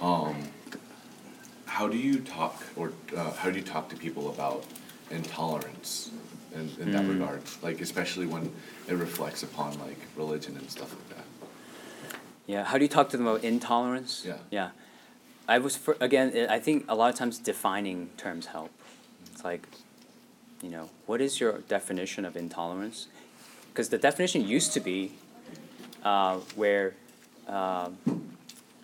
[0.00, 0.48] Um,
[1.66, 4.64] how do you talk, or, uh, how do you talk to people about
[5.10, 6.10] intolerance
[6.54, 7.08] in, in that Mm.
[7.18, 7.42] regard?
[7.62, 8.52] Like, especially when
[8.88, 11.24] it reflects upon, like, religion and stuff like that.
[12.46, 12.64] Yeah.
[12.64, 14.22] How do you talk to them about intolerance?
[14.24, 14.36] Yeah.
[14.50, 14.70] Yeah.
[15.48, 16.48] I was for, again.
[16.50, 18.70] I think a lot of times defining terms help.
[19.32, 19.66] It's like,
[20.62, 23.06] you know, what is your definition of intolerance?
[23.72, 25.12] Because the definition used to be
[26.02, 26.94] uh, where
[27.46, 27.96] um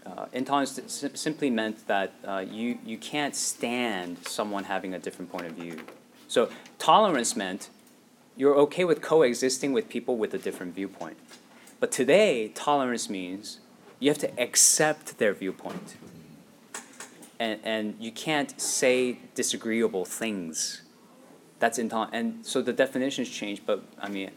[0.04, 5.30] uh, intolerance sim- simply meant that uh, you you can't stand someone having a different
[5.30, 5.80] point of view.
[6.28, 7.70] So tolerance meant
[8.36, 11.16] you're okay with coexisting with people with a different viewpoint.
[11.78, 13.58] But today, tolerance means
[14.00, 15.96] you have to accept their viewpoint.
[17.42, 20.82] And, and you can't say disagreeable things.
[21.58, 22.14] That's intolerant.
[22.14, 24.30] And so the definitions change, but I mean,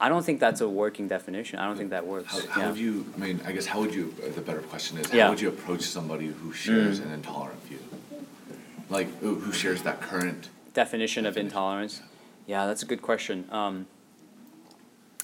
[0.00, 1.58] I don't think that's a working definition.
[1.58, 2.32] I don't think that works.
[2.32, 2.68] How, how yeah.
[2.68, 5.24] would you, I mean, I guess, how would you, uh, the better question is, Yeah.
[5.24, 7.06] how would you approach somebody who shares Mm.
[7.06, 7.80] an intolerant view?
[8.88, 11.46] Like, who shares that current, definition of Definition.
[11.48, 12.02] intolerance?
[12.46, 13.48] Yeah, that's a good question.
[13.50, 13.86] Um,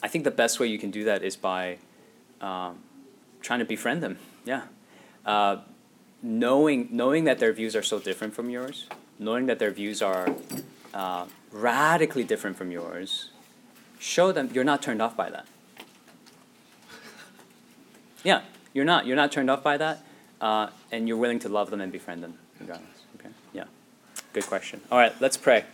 [0.03, 1.79] I think the best way you can do that is by
[2.41, 2.79] um,
[3.43, 4.19] trying to befriend them.
[4.45, 4.63] Yeah,
[5.25, 5.59] uh,
[6.23, 8.87] knowing knowing that their views are so different from yours,
[9.19, 10.35] knowing that their views are
[10.95, 13.31] uh, radically different from yours,
[13.99, 15.47] show them you're not turned off by that.
[18.25, 18.43] Yeah,
[18.75, 19.07] you're not.
[19.07, 20.05] You're not turned off by that,
[20.41, 23.03] uh, and you're willing to love them and befriend them regardless.
[23.19, 23.31] Okay.
[23.53, 23.65] Yeah.
[24.33, 24.81] Good question.
[24.91, 25.65] All right, let's pray.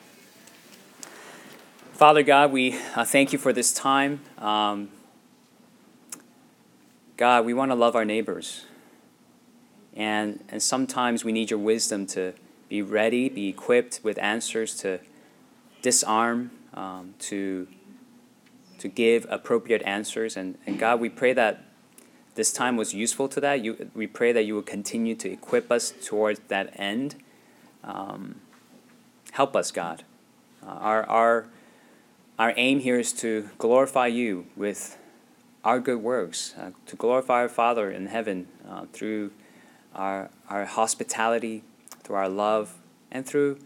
[1.92, 4.20] Father God, we uh, thank you for this time.
[4.38, 4.90] Um,
[7.16, 8.64] God, we want to love our neighbors.
[9.94, 12.34] And, and sometimes we need your wisdom to
[12.68, 14.98] be ready, be equipped with answers to
[15.82, 17.68] disarm, um, to,
[18.78, 20.36] to give appropriate answers.
[20.36, 21.64] And, and God, we pray that
[22.34, 23.62] this time was useful to that.
[23.62, 27.14] You, we pray that you will continue to equip us towards that end.
[27.84, 28.40] Um,
[29.32, 30.02] help us, God.
[30.60, 31.46] Uh, our, our,
[32.38, 34.98] our aim here is to glorify you with
[35.62, 39.30] our good works, uh, to glorify our Father in heaven uh, through
[39.94, 41.62] our, our hospitality,
[42.02, 42.74] through our love,
[43.10, 43.58] and through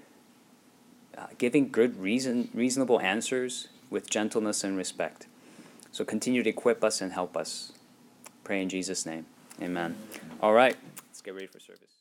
[1.16, 5.26] uh, giving good, reason, reasonable answers with gentleness and respect.
[5.90, 7.72] So continue to equip us and help us.
[8.44, 9.26] Pray in Jesus' name.
[9.60, 9.96] Amen.
[10.40, 10.76] All right,
[11.08, 11.97] let's get ready for service.